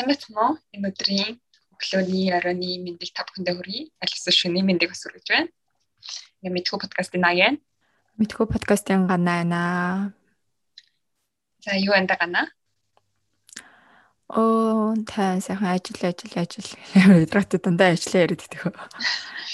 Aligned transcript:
Сайн 0.00 0.16
байна 0.16 0.40
уу? 0.48 0.56
Энэ 0.72 0.88
өдрийн 0.88 1.36
өглөөний 1.76 2.32
оройн 2.32 2.64
мэндийг 2.80 3.12
та 3.12 3.20
бүхэндээ 3.28 3.52
хүргэе. 3.52 3.92
Алис 4.00 4.24
шөнийн 4.32 4.64
мэндийг 4.64 4.96
бас 4.96 5.04
хүргэж 5.04 5.28
байна. 5.28 5.52
Ингээ 6.40 6.56
мэдхүү 6.56 6.78
подкастын 6.80 7.24
аяа. 7.28 7.52
Мэдхүү 8.16 8.46
подкастын 8.48 9.04
ганаа 9.04 9.44
байна. 9.44 9.60
За 11.60 11.76
юу 11.76 11.92
энэ 11.92 12.16
ганаа? 12.16 12.48
Оо 14.32 14.96
та 15.04 15.36
сайхан 15.36 15.68
ажил 15.68 16.00
ажил 16.00 16.32
ажил. 16.32 16.70
Өдрөт 17.20 17.60
дандаа 17.60 17.92
ажиллаа 17.92 18.24
яриад 18.24 18.40
байдаг. 18.40 18.80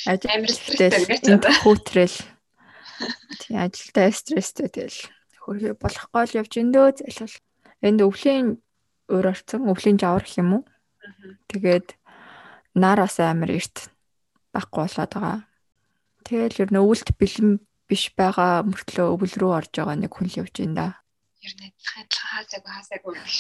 Ажил 0.07 0.47
стресстэй 0.47 1.43
хүүтрэл. 1.43 2.19
Тий 3.43 3.59
ажилдаа 3.59 4.15
стресстэй 4.15 4.71
тэгэл 4.71 5.11
хөрхи 5.43 5.75
болохгүй 5.75 6.23
л 6.23 6.39
явж 6.39 6.53
эндөө 6.55 7.03
залхал. 7.03 7.35
Энд 7.83 8.01
өвлийн 8.07 8.63
өөр 9.13 9.27
орцсон 9.33 9.71
өвлийн 9.71 9.99
жавар 9.99 10.25
гэх 10.27 10.41
юм 10.43 10.51
уу. 10.61 10.63
Тэгээд 11.51 11.95
нар 12.75 12.99
бас 13.03 13.17
амар 13.23 13.51
эрт 13.55 13.91
байхгүй 14.53 14.83
болоод 14.83 15.13
байгаа. 15.15 15.39
Тэгэл 16.27 16.61
ер 16.67 16.71
нь 16.75 16.83
өвөлт 16.83 17.09
бэлэн 17.15 17.51
биш 17.87 18.11
байгаа 18.19 18.67
мөртлөө 18.67 19.07
өвөл 19.15 19.35
рүү 19.39 19.53
орж 19.55 19.73
байгаа 19.79 19.97
нэг 19.97 20.11
хүн 20.11 20.27
л 20.27 20.39
явж 20.43 20.55
байна 20.59 20.75
да. 20.75 20.89
Ер 21.47 21.55
нь 21.55 21.71
адилхан 21.71 22.07
хаасаагүй 22.11 22.73
хаасаагүй 22.75 23.13
биш. 23.23 23.39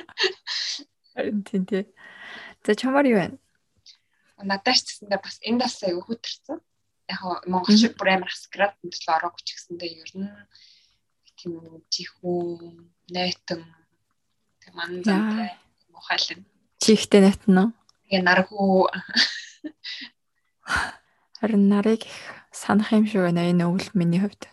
Харин 1.16 1.40
тийм 1.48 1.64
тий. 1.64 1.84
За 2.64 2.76
чамаар 2.76 3.08
юу 3.08 3.16
вэ? 3.16 3.26
Надаас 4.44 4.84
ч 4.84 5.00
гэсэндээ 5.00 5.20
бас 5.24 5.36
энд 5.40 5.60
бас 5.64 5.80
аягүй 5.80 6.04
хөтөрсөн. 6.04 6.58
Яг 7.08 7.20
Монгол 7.48 7.76
шиг 7.80 7.96
бүр 7.96 8.12
амар 8.12 8.28
аскрат 8.28 8.76
мөдлөө 8.84 9.14
ороогүй 9.16 9.42
ч 9.42 9.48
гэсэндээ 9.56 9.90
ер 10.04 10.12
нь 10.20 10.28
тийм 11.40 11.80
чихүү 11.88 12.40
найтан 13.16 13.64
манзантай 14.74 15.56
мухайлан. 15.92 16.40
Чихтэй 16.82 17.20
натна. 17.20 17.72
Тэгээ 18.08 18.22
наргуу 18.24 18.88
харин 21.38 21.68
нарыг 21.68 22.04
санах 22.52 22.92
юм 22.92 23.06
шиг 23.06 23.22
байна 23.24 23.48
энэ 23.50 23.64
өвөл 23.68 23.90
миний 23.94 24.20
хувьд. 24.20 24.48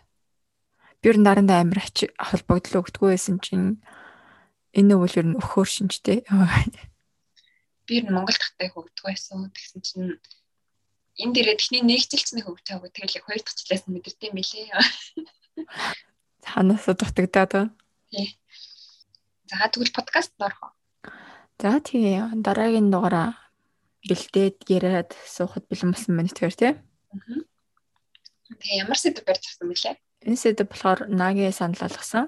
Би 1.01 1.09
ер 1.09 1.17
нь 1.19 1.25
наранд 1.27 1.51
амар 1.51 1.81
холбогдлоо 2.17 2.81
өгдөггүй 2.83 3.09
байсан 3.13 3.37
чинь 3.43 3.79
энэ 4.73 4.95
өвөл 4.95 5.19
ер 5.19 5.27
нь 5.27 5.39
өхөөр 5.39 5.67
шинжтэй. 5.67 6.23
Би 7.85 7.91
ер 7.99 8.05
нь 8.05 8.13
Монгол 8.15 8.37
тахтай 8.37 8.71
хөгдөггүй 8.71 9.11
байсан. 9.11 9.51
Тэгсэн 9.51 9.81
чинь 9.83 10.07
энэ 11.21 11.33
дээрээ 11.33 11.57
техник 11.57 11.83
нэгжилчний 11.83 12.43
хөгжөөг 12.45 12.93
тэгэл 12.93 13.25
хоёр 13.25 13.41
дахь 13.41 13.57
жилээс 13.57 13.83
мэдэрдэм 13.89 14.33
билээ. 14.37 14.69
Ханаас 16.45 16.85
дутагдаад 16.85 17.51
байна. 17.51 17.73
Тий. 18.11 18.37
За 19.47 19.71
тэгвэл 19.71 19.95
подкаст 19.95 20.35
орох. 20.43 20.75
За 21.55 21.79
тий 21.79 22.19
дараагийн 22.19 22.91
дугаараа 22.91 23.31
бэлдээд 24.03 24.67
яриад 24.67 25.15
суухад 25.23 25.63
бэлэн 25.71 25.95
болсон 25.95 26.19
байна 26.19 26.27
тэгэхээр 26.35 26.55
тий. 26.59 26.73
Тэгээ 28.51 28.83
ямар 28.83 28.99
сэдв 28.99 29.23
барьж 29.23 29.43
авсан 29.47 29.71
бэлээ? 29.71 29.95
Энэ 30.27 30.35
сэдв 30.35 30.67
болохоор 30.67 31.07
нагийн 31.07 31.55
санал 31.55 31.79
болгосон. 31.79 32.27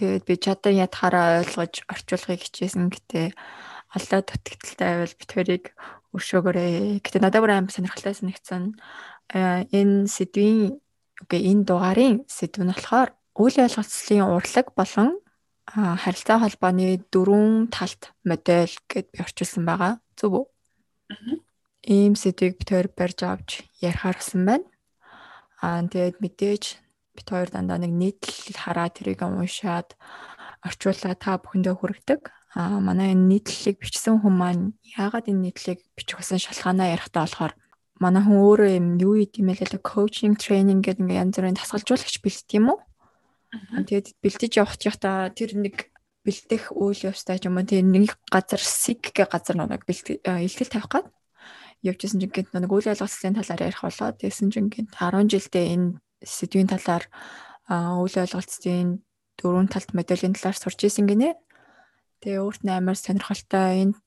Тэгээд 0.00 0.24
би 0.24 0.34
чадан 0.40 0.80
ядхаараа 0.80 1.44
ойлгож 1.44 1.84
орчуулгыг 1.92 2.40
хичээсэн 2.40 2.88
гэтээ 2.88 3.36
аллаа 3.92 4.20
дутагдaltaй 4.24 4.88
байвал 4.96 5.20
битвэрийг 5.20 5.64
өршөөгөөрэй. 6.16 7.04
Гэтэ 7.04 7.20
надад 7.20 7.44
бүр 7.44 7.52
амар 7.52 7.72
сонирхолтой 7.72 8.16
санагдсан. 8.16 8.80
Энэ 9.28 10.08
сэдвийн 10.08 10.80
үгүй 11.20 11.40
энэ 11.52 11.68
дугаарын 11.68 12.24
сэдв 12.24 12.64
нь 12.64 12.72
болохоор 12.72 13.12
үйл 13.36 13.56
ойлголцлын 13.60 14.24
урлаг 14.32 14.72
болон 14.72 15.21
харилцаа 15.66 16.42
холбооны 16.42 16.98
дөрвөн 17.12 17.70
талт 17.70 18.10
модель 18.26 18.74
гэд 18.90 19.06
би 19.14 19.18
орчуулсан 19.22 19.62
байгаа. 19.64 20.02
Зөв 20.18 20.32
үү? 20.42 20.46
Ийм 21.86 22.14
сэдвийг 22.18 22.58
бид 22.58 22.68
хоёр 22.70 22.88
барьж 22.90 23.18
авч 23.22 23.50
ярихаар 23.78 24.18
болсон 24.18 24.42
байна. 24.46 24.66
Аа 25.62 25.82
тэгээд 25.86 26.18
мэдээж 26.18 26.64
бид 27.14 27.26
хоёр 27.30 27.48
дандаа 27.50 27.78
нэг 27.78 27.92
нийтлэл 27.94 28.58
хараа 28.58 28.90
тэрийг 28.90 29.22
уншаад 29.22 29.94
орчуулаа 30.66 31.14
та 31.14 31.38
бүхэндээ 31.38 31.74
хүргэдэг. 31.78 32.20
Аа 32.58 32.78
манай 32.82 33.14
энэ 33.14 33.38
нийтлэлийг 33.38 33.78
бичсэн 33.80 34.20
хүн 34.20 34.34
маань 34.34 34.64
яагаад 34.98 35.30
энэ 35.30 35.50
нийтлэлийг 35.50 35.80
бичих 35.96 36.18
болсон 36.18 36.38
шалтгаанаа 36.42 36.92
ярихдаа 36.94 37.24
болохоор 37.24 37.54
манай 38.02 38.22
хүн 38.26 38.38
өөрөө 38.42 38.70
юм 38.78 38.86
юу 38.98 39.14
юм 39.22 39.46
бэ 39.46 39.54
лээ 39.62 39.82
коучинг 39.82 40.36
тренинг 40.42 40.82
гэдэг 40.84 41.02
ингээ 41.02 41.22
янз 41.22 41.34
бүрийн 41.38 41.58
тасгалжуулагч 41.58 42.16
бэлт 42.20 42.48
юм 42.58 42.66
уу? 42.74 42.78
Тэгээд 43.52 44.16
бэлдэж 44.24 44.52
явах 44.56 44.80
та 44.80 45.28
тэр 45.28 45.52
нэг 45.60 45.92
бэлдэх 46.24 46.72
үйл 46.72 47.12
явцтай 47.12 47.36
юм 47.44 47.60
уу 47.60 47.66
тэр 47.68 47.84
нэг 47.84 48.16
газар 48.32 48.62
сиг 48.62 49.12
гэх 49.12 49.28
газар 49.28 49.60
нэг 49.60 49.84
бэлтгэл 49.84 50.72
тавих 50.72 50.88
гад 50.88 51.06
явжсэн 51.82 52.22
чинь 52.22 52.32
гинт 52.32 52.54
нэг 52.54 52.70
үйл 52.70 52.88
ойлголцлын 52.94 53.36
талаар 53.36 53.66
ярих 53.68 53.82
болоо 53.82 54.14
тэгсэн 54.14 54.48
чинь 54.54 54.70
гинт 54.70 54.94
10 54.94 55.26
жилдээ 55.28 55.66
энэ 55.74 55.98
сэдвийн 56.22 56.70
талаар 56.70 57.04
үйл 57.68 58.16
ойлголцлын 58.22 59.02
дөрвөн 59.36 59.68
талт 59.68 59.90
моделийн 59.92 60.32
талаар 60.38 60.56
сурч 60.56 60.86
исэн 60.86 61.10
гинэ. 61.10 61.34
Тэгээ 62.22 62.38
өөрт 62.38 62.62
нь 62.62 62.70
амар 62.70 62.94
сонирхолтой 62.94 63.90
энэ 63.90 63.98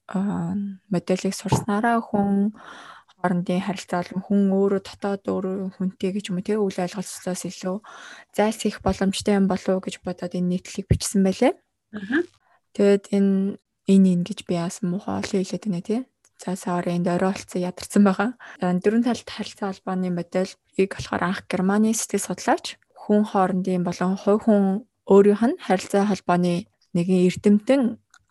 моделийг 0.88 1.36
сурснараа 1.36 2.00
хүн 2.00 2.56
хоорондын 3.26 3.66
харилцаа 3.66 4.06
болон 4.06 4.22
хүн 4.22 4.42
өөрөө 4.54 4.82
дотоод 4.86 5.24
өөрөө 5.26 5.82
хүнтэй 5.82 6.12
гэж 6.14 6.30
юм 6.30 6.46
тэгээ 6.46 6.62
үйл 6.62 6.78
ойлголцлоос 6.86 7.42
илүү 7.50 7.78
зайлсхийх 8.38 8.86
боломжтой 8.86 9.34
юм 9.42 9.50
болов 9.50 9.74
уу 9.74 9.82
гэж 9.82 10.06
бодоод 10.06 10.38
энэ 10.38 10.62
нийтлэлийг 10.62 10.86
бичсэн 10.86 11.26
байлээ. 11.26 11.54
Аа. 11.98 12.22
Тэгээд 12.78 13.06
энэ 13.18 13.58
энэ 13.90 14.10
энэ 14.14 14.26
гэж 14.30 14.40
би 14.46 14.54
яасан 14.62 14.94
муухай 14.94 15.18
олон 15.18 15.42
хэлээд 15.42 15.66
байна 15.66 15.82
тий. 15.82 16.02
За 16.38 16.54
саар 16.54 16.86
энд 16.86 17.10
ороолцсон 17.10 17.66
ядарсан 17.66 18.04
байгаа. 18.06 18.30
Дөрвөн 18.62 19.10
талт 19.10 19.26
харилцаа 19.26 19.74
холбооны 19.74 20.14
модельийг 20.14 20.92
болохоор 20.94 21.24
анх 21.26 21.42
Германы 21.50 21.98
сэтгэл 21.98 22.30
судлаач 22.30 22.78
хүн 22.94 23.26
хоорондын 23.26 23.82
болон 23.82 24.14
хувь 24.22 24.46
хүн 24.46 24.86
өөрийнх 25.10 25.44
нь 25.50 25.58
харилцаа 25.66 26.06
холбооны 26.06 26.70
нэгэн 26.94 27.26
эрдэмтэн 27.26 27.82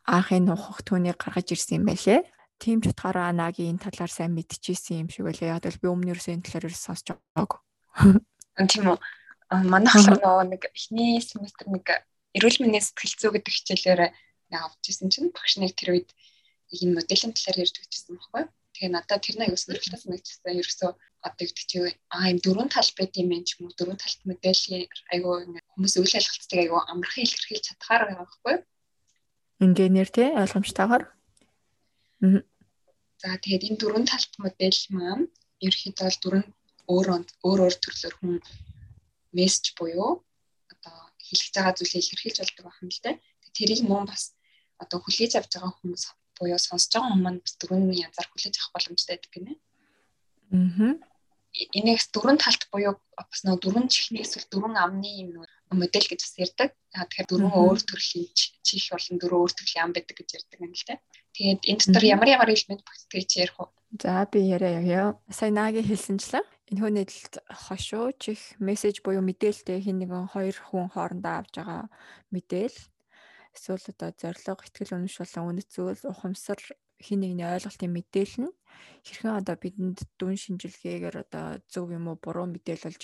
анхын 0.04 0.44
нухах 0.44 0.84
түүнийг 0.84 1.16
гаргаж 1.16 1.48
ирсэн 1.56 1.80
юм 1.80 1.84
байлээ 1.88 2.20
тийм 2.64 2.80
ч 2.80 2.88
утгаараа 2.88 3.28
анагийн 3.28 3.76
энэ 3.76 3.84
талаар 3.84 4.08
сайн 4.08 4.32
мэдчихсэн 4.32 5.04
юм 5.04 5.08
шиг 5.12 5.28
байлаа. 5.28 5.60
Яг 5.60 5.68
л 5.68 5.82
би 5.84 5.88
өмнөөс 5.92 6.32
энэ 6.32 6.48
талаар 6.48 6.72
сонсож 6.72 7.12
байгаагүй. 7.12 7.60
Тийм 8.72 8.84
үү. 8.88 8.98
Манайх 9.68 10.08
нөгөө 10.08 10.48
нэг 10.48 10.62
эхний 10.72 11.20
семестр 11.20 11.68
нэг 11.68 11.84
эрүүл 12.32 12.64
мэндийн 12.64 12.80
сэтгэл 12.80 13.20
зүй 13.20 13.30
гэдэг 13.36 13.52
хичээлээр 13.52 14.02
авч 14.56 14.82
ирсэн 14.88 15.12
чинь 15.12 15.28
багш 15.28 15.60
нэг 15.60 15.76
тэр 15.76 16.00
үед 16.00 16.08
энэ 16.72 16.96
моделийн 16.96 17.36
талаар 17.36 17.62
ярьж 17.68 17.76
өгчсэн 17.84 18.16
байхгүй. 18.16 18.44
Тэгээ 18.74 18.90
надад 18.96 19.20
тэр 19.20 19.36
нэг 19.38 19.52
ус 19.52 19.68
нэрхлээс 19.68 20.04
мэдчихсэн. 20.08 20.56
Ерөөсөө 20.64 20.90
одоо 20.96 21.44
гэдэг 21.44 21.66
чи 21.68 21.76
аа 22.08 22.32
юм 22.32 22.38
дөрвөн 22.40 22.72
тал 22.72 22.90
байт 22.96 23.12
юм 23.20 23.28
байна 23.28 23.44
ч 23.44 23.60
юм 23.60 23.68
уу 23.68 23.76
дөрвөн 23.76 24.00
талт 24.00 24.20
моделийн 24.24 24.88
айгуу 25.12 25.34
хүмүүс 25.76 25.94
үйл 26.00 26.16
ажиллагацтай 26.16 26.58
айгуу 26.64 26.80
амархан 26.88 27.24
илэрхийлж 27.28 27.64
чадхаар 27.68 28.02
байгаа 28.08 28.24
байхгүй. 28.24 28.56
Инженеэр 29.62 30.10
тий 30.10 30.28
ойлгомжтойгоор. 30.32 31.04
Аа 31.06 31.14
За 33.24 33.40
тэгээд 33.40 33.66
энэ 33.72 33.80
дөрвөн 33.80 34.04
талт 34.04 34.32
модель 34.36 34.80
маань 34.92 35.32
ерөөхдөө 35.64 36.04
бол 36.04 36.20
дөрвөн 36.20 36.46
өөр 36.92 37.06
өөр 37.40 37.58
өөр 37.64 37.74
төрлөөр 37.80 38.14
хүн 38.20 38.36
мессеж 39.32 39.72
буюу 39.80 40.20
одоо 40.68 40.96
хэлэх 41.16 41.48
байгаа 41.56 41.72
зүйлийг 41.72 42.04
илэрхийлж 42.04 42.38
болдог 42.44 42.64
байх 42.68 42.78
юм 42.84 42.90
л 42.92 43.00
дээ. 43.00 43.16
Тэрийг 43.56 43.80
мөн 43.88 44.04
бас 44.12 44.36
одоо 44.76 45.00
хүлээж 45.00 45.32
авч 45.40 45.56
байгаа 45.56 45.72
хүмүүс 45.72 46.04
буюу 46.36 46.60
сонсож 46.60 46.92
байгаа 46.92 47.10
хүмүүс 47.16 47.24
маань 47.24 47.40
бас 47.40 47.54
дөрвөн 47.56 47.96
янзаар 48.06 48.28
хүлээж 48.28 48.54
авах 48.60 48.74
боломжтой 48.76 49.16
гэдэг 49.16 49.32
гинэ. 49.32 49.52
Аа. 50.52 50.92
Энийгс 51.78 52.12
дөрвөн 52.12 52.36
талт 52.44 52.62
буюу 52.68 53.00
бас 53.16 53.40
нэг 53.40 53.56
дөрвөн 53.64 53.88
чихний 53.88 54.20
эсвэл 54.20 54.52
дөрвөн 54.52 54.76
амны 54.76 55.10
юм 55.24 55.30
модель 55.72 56.08
гэж 56.12 56.20
бас 56.20 56.36
ярьдаг. 56.36 56.70
Тэгэхээр 56.92 57.28
дөрвөн 57.32 57.56
өөр 57.56 57.80
төрлийн 57.88 58.28
чих 58.36 58.84
болон 58.92 59.16
дөрвөн 59.16 59.40
өөр 59.40 59.52
төрлийн 59.56 59.84
ам 59.88 59.92
байдаг 59.96 60.16
гэж 60.18 60.28
ярьдаг 60.44 60.60
юм 60.60 60.76
л 60.76 60.84
дээ. 60.92 61.00
Тэгээд 61.34 61.62
энэ 61.66 61.82
дотор 61.90 62.04
ямар 62.06 62.28
ямар 62.30 62.50
элемент 62.54 62.82
багтдаг 62.86 63.10
гэж 63.10 63.30
ярих 63.42 63.58
уу? 63.58 63.68
За 63.98 64.26
би 64.30 64.40
яриа 64.46 64.78
явъя. 64.78 65.18
Сая 65.30 65.50
наги 65.50 65.82
хэлсэнчлээ. 65.82 66.46
Энэ 66.70 66.80
хүний 66.80 67.06
дэлд 67.06 67.34
хошуу 67.50 68.14
чих 68.22 68.54
мессеж 68.62 69.02
буюу 69.02 69.22
мэдээлэлтэй 69.26 69.82
хин 69.82 69.98
нэгэн 69.98 70.30
хоёр 70.30 70.54
хүн 70.54 70.88
хоорондоо 70.94 71.34
авж 71.42 71.52
байгаа 71.58 71.90
мэдээл 72.32 72.78
эсвэл 73.54 73.86
одоо 73.94 74.10
зориг, 74.16 74.62
ихтгэл 74.66 74.94
үнэмш 74.98 75.16
болон 75.20 75.46
үнэт 75.54 75.68
зүйл, 75.70 76.02
ухамсар 76.10 76.58
хин 76.98 77.20
нэгний 77.22 77.46
ойлголтын 77.46 77.92
мэдээлэл 77.92 78.48
нь 78.48 78.54
хэрхэн 79.06 79.38
одоо 79.38 79.56
бидэнд 79.60 79.98
дүн 80.18 80.34
шинжилгээгээр 80.40 81.16
одоо 81.22 81.60
зөв 81.68 81.92
юм 81.92 82.10
уу 82.10 82.18
буруу 82.18 82.48
мэдээлэлж 82.50 83.02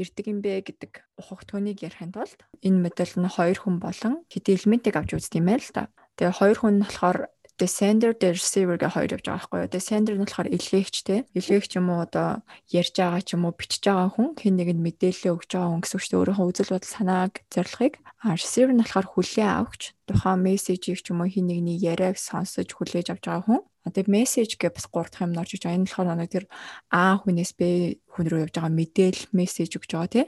ирдэг 0.00 0.26
юм 0.30 0.38
бэ 0.40 0.64
гэдэг 0.64 0.92
ухагтхууныг 1.20 1.82
ярихын 1.82 2.14
тулд 2.14 2.40
энэ 2.64 2.80
модель 2.80 3.16
нь 3.18 3.34
хоёр 3.36 3.58
хүн 3.60 3.76
болон 3.82 4.14
хэдий 4.32 4.56
элементийг 4.56 4.96
авч 4.96 5.10
үздэг 5.18 5.40
юм 5.42 5.48
байл 5.50 5.68
та. 5.74 5.92
Тэгээ 6.16 6.38
хоёр 6.38 6.58
хүн 6.60 6.74
нь 6.78 6.84
болохоор 6.84 7.18
The 7.60 7.68
sender, 7.68 8.14
the 8.16 8.32
receiver 8.32 8.80
гэх 8.80 8.96
хоёр 8.96 9.20
явж 9.20 9.26
байгаа 9.28 9.36
байхгүй 9.36 9.58
юу. 9.60 9.68
The 9.68 9.80
sender 9.84 10.16
нь 10.16 10.24
болохоор 10.24 10.48
илгээгч 10.48 10.96
те. 11.04 11.28
Илгээгч 11.36 11.76
юм 11.76 11.92
уу 11.92 12.08
одоо 12.08 12.40
ярьж 12.72 12.96
байгаа 12.96 13.20
ч 13.20 13.36
юм 13.36 13.44
уу 13.44 13.52
бичиж 13.52 13.84
байгаа 13.84 14.08
хүн 14.16 14.32
хэн 14.40 14.56
нэгэнд 14.56 14.80
мэдээлэл 14.80 15.36
өгж 15.36 15.50
байгаа 15.52 15.68
хүн 15.68 15.82
гэсэн 15.84 15.96
үг 16.00 16.00
шүү 16.00 16.12
дээ. 16.16 16.20
Өөрийнхөө 16.24 16.48
үзэл 16.48 16.72
бодол 16.72 16.94
санааг 16.96 17.32
зорилгыг. 17.52 17.94
А 18.24 18.32
receiver 18.32 18.72
нь 18.72 18.80
болохоор 18.80 19.08
хүлээн 19.12 19.52
авахч 19.60 19.82
тухайн 20.08 20.40
мессежийг 20.40 20.98
ч 21.04 21.06
юм 21.12 21.20
уу 21.20 21.28
хэн 21.28 21.46
нэгний 21.52 21.76
яриаг 21.76 22.16
сонсож 22.16 22.68
хүлээж 22.72 23.12
авч 23.12 23.24
байгаа 23.28 23.44
хүн. 23.44 23.60
Одоо 23.84 24.04
мессеж 24.08 24.56
гэх 24.56 24.72
бас 24.80 24.88
гурав 24.88 25.12
дахь 25.12 25.28
юм 25.28 25.36
орж 25.36 25.52
иж. 25.52 25.64
Энэ 25.68 25.84
болохоор 25.84 26.16
нэг 26.16 26.32
тэр 26.32 26.44
А 26.88 27.20
хүнээс 27.20 27.52
Б 27.60 28.00
хүн 28.08 28.24
рүү 28.24 28.40
явж 28.48 28.56
байгаа 28.56 28.72
мэдээлэл 28.72 29.36
мессеж 29.36 29.76
өгж 29.76 29.92
байгаа 29.92 30.08
тий 30.08 30.26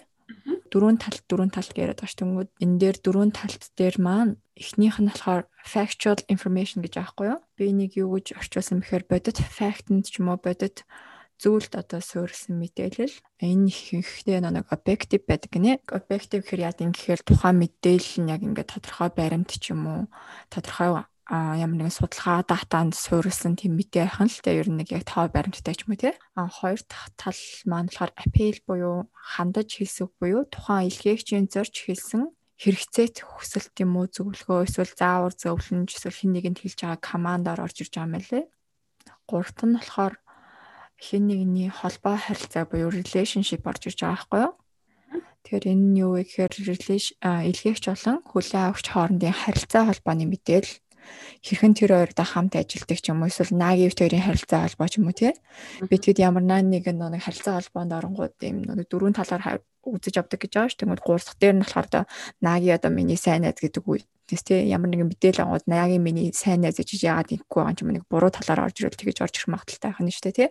дөрвөн 0.73 0.97
тал 0.97 1.19
дөрвөн 1.29 1.53
тал 1.53 1.69
яриад 1.77 2.01
байгаа 2.01 2.09
ш. 2.09 2.17
Тэнгүүд 2.17 2.51
энэ 2.65 2.79
дээр 2.81 2.97
дөрвөн 3.05 3.31
талт 3.37 3.63
дээр 3.77 3.97
маань 4.01 4.41
эхнийх 4.57 4.97
нь 4.99 5.13
болохоор 5.13 5.45
factual 5.61 6.21
information 6.33 6.81
гэж 6.81 6.95
аахгүй 6.97 7.27
юу? 7.37 7.41
Би 7.61 7.71
нэг 7.77 7.93
юу 8.01 8.17
гэж 8.17 8.41
орчуулсан 8.41 8.81
бэхээр 8.81 9.05
бодит 9.05 9.39
fact-нд 9.39 10.09
ч 10.09 10.25
юм 10.25 10.33
уу 10.33 10.41
бодит 10.41 10.89
зүйлд 11.43 11.75
одоо 11.75 12.01
суурилсан 12.01 12.55
мэдээлэл 12.63 13.17
энэ 13.43 13.67
ихэнхдээ 13.67 14.41
нэг 14.47 14.71
objective 14.71 15.27
байдаг 15.27 15.51
гинэ. 15.51 15.83
Objective 15.91 16.47
гэхээр 16.47 16.65
яа 16.71 16.75
гэхээр 16.75 17.21
тухайн 17.27 17.59
мэдээлэл 17.59 18.19
нь 18.23 18.31
яг 18.31 18.41
ингээд 18.47 18.73
тодорхой 18.79 19.11
баримт 19.11 19.51
ч 19.51 19.75
юм 19.75 19.83
уу 19.91 20.03
тодорхой 20.55 21.03
а 21.31 21.55
ямар 21.55 21.79
нэгэн 21.79 21.95
судалгаа 21.95 22.43
датанд 22.43 22.99
суурилсан 22.99 23.55
тийм 23.55 23.79
мэдээ 23.79 24.11
ахын 24.11 24.27
л 24.27 24.43
тэ 24.43 24.59
ер 24.59 24.69
нь 24.71 24.79
нэг 24.83 24.91
яг 24.91 25.07
тав 25.07 25.31
баримттай 25.31 25.79
ч 25.79 25.87
юм 25.87 25.95
уу 25.95 26.03
тий. 26.03 26.15
А 26.35 26.51
хоёр 26.51 26.83
дахь 26.83 27.15
тал 27.15 27.41
маань 27.71 27.87
болохоор 27.87 28.13
апел 28.19 28.59
буюу 28.67 28.97
хандаж 29.15 29.71
хэлсэг 29.71 30.11
буюу 30.19 30.43
тухайн 30.51 30.91
илгээгчийн 30.91 31.47
зорж 31.47 31.75
хэлсэн 31.79 32.35
хэрэгцээт 32.59 33.17
хүсэлт 33.23 33.75
юм 33.83 34.03
уу 34.03 34.07
зөвлөгөө 34.11 34.67
эсвэл 34.67 34.93
заавар 34.99 35.35
зөвлөмж 35.35 35.91
эсвэл 35.95 36.19
хэн 36.19 36.33
нэгэнд 36.35 36.59
хэлж 36.63 36.79
байгаа 36.83 36.99
командаар 36.99 37.61
орж 37.63 37.77
ирж 37.83 37.95
байгаа 37.95 38.11
юм 38.11 38.15
лээ. 38.19 38.45
Гуравт 39.31 39.59
нь 39.63 39.79
болохоор 39.79 40.15
хэн 40.99 41.23
нэгний 41.27 41.71
холбоо 41.71 42.19
харилцаа 42.19 42.67
буюу 42.67 42.91
relationship 42.91 43.63
орж 43.67 43.83
ирж 43.91 43.99
байгаа 44.03 44.15
байхгүй 44.15 44.41
юу? 44.47 44.55
Тэгэхээр 45.43 45.71
энэ 45.75 45.87
нь 45.91 45.99
юу 45.99 46.11
вэ 46.15 46.23
гэхээр 46.23 46.53
илгээгч 47.51 47.85
болон 47.91 48.19
хүлээн 48.31 48.63
авагч 48.63 48.87
хоорондын 48.91 49.35
харилцаа 49.35 49.83
холбооны 49.91 50.31
мэдээлэл 50.31 50.75
хэрхэн 51.43 51.75
тэр 51.75 51.91
хоёртой 51.97 52.27
хамт 52.27 52.55
ажилладаг 52.59 52.99
ч 52.99 53.07
юм 53.11 53.23
уу 53.23 53.31
эсвэл 53.31 53.53
нагийн 53.55 53.93
хоёрын 53.93 54.27
харилцаа 54.27 54.61
холбоо 54.67 54.89
ч 54.89 54.95
юм 54.99 55.07
уу 55.09 55.17
тий. 55.17 55.33
Би 55.89 55.97
тэгэд 55.99 56.23
ямар 56.23 56.45
нэг 56.47 56.87
нэг 56.87 57.23
харилцаа 57.23 57.59
холбоонд 57.59 57.93
оронгууд 57.93 58.35
юм 58.43 58.63
нэг 58.67 58.87
дөрвөн 58.87 59.17
талаар 59.17 59.63
үзэж 59.83 60.15
авдаг 60.23 60.39
гэж 60.39 60.53
байгаа 60.55 60.71
ш. 60.71 60.79
Тэгмэл 60.79 61.03
гурав 61.03 61.25
дахь 61.27 61.39
дээр 61.43 61.55
нь 61.59 61.63
болохоор 61.67 61.87
одоо 61.91 62.05
наги 62.39 62.71
одоо 62.71 62.91
миний 62.95 63.19
сайн 63.19 63.43
найз 63.43 63.59
гэдэг 63.59 63.83
үг 63.83 64.07
Тэс 64.31 64.47
тий 64.47 64.71
ямар 64.71 64.89
нэгэн 64.95 65.11
мэдээлэл 65.11 65.45
ангууд 65.45 65.67
нагийн 65.67 66.01
миний 66.01 66.31
сайн 66.31 66.63
найз 66.63 66.79
гэж 66.79 67.03
яагаад 67.03 67.35
ингэхгүй 67.35 67.59
байгаа 67.59 67.83
юм 67.83 67.91
нэг 67.91 68.05
буруу 68.07 68.31
талаар 68.31 68.71
орж 68.71 68.79
ирэл 68.79 68.95
тэгэж 68.95 69.19
орж 69.27 69.35
ирэх 69.35 69.51
магадaltaй 69.51 69.91
байх 69.91 70.01
нь 70.01 70.15
шүү 70.15 70.25
дээ 70.31 70.39
тий. 70.39 70.51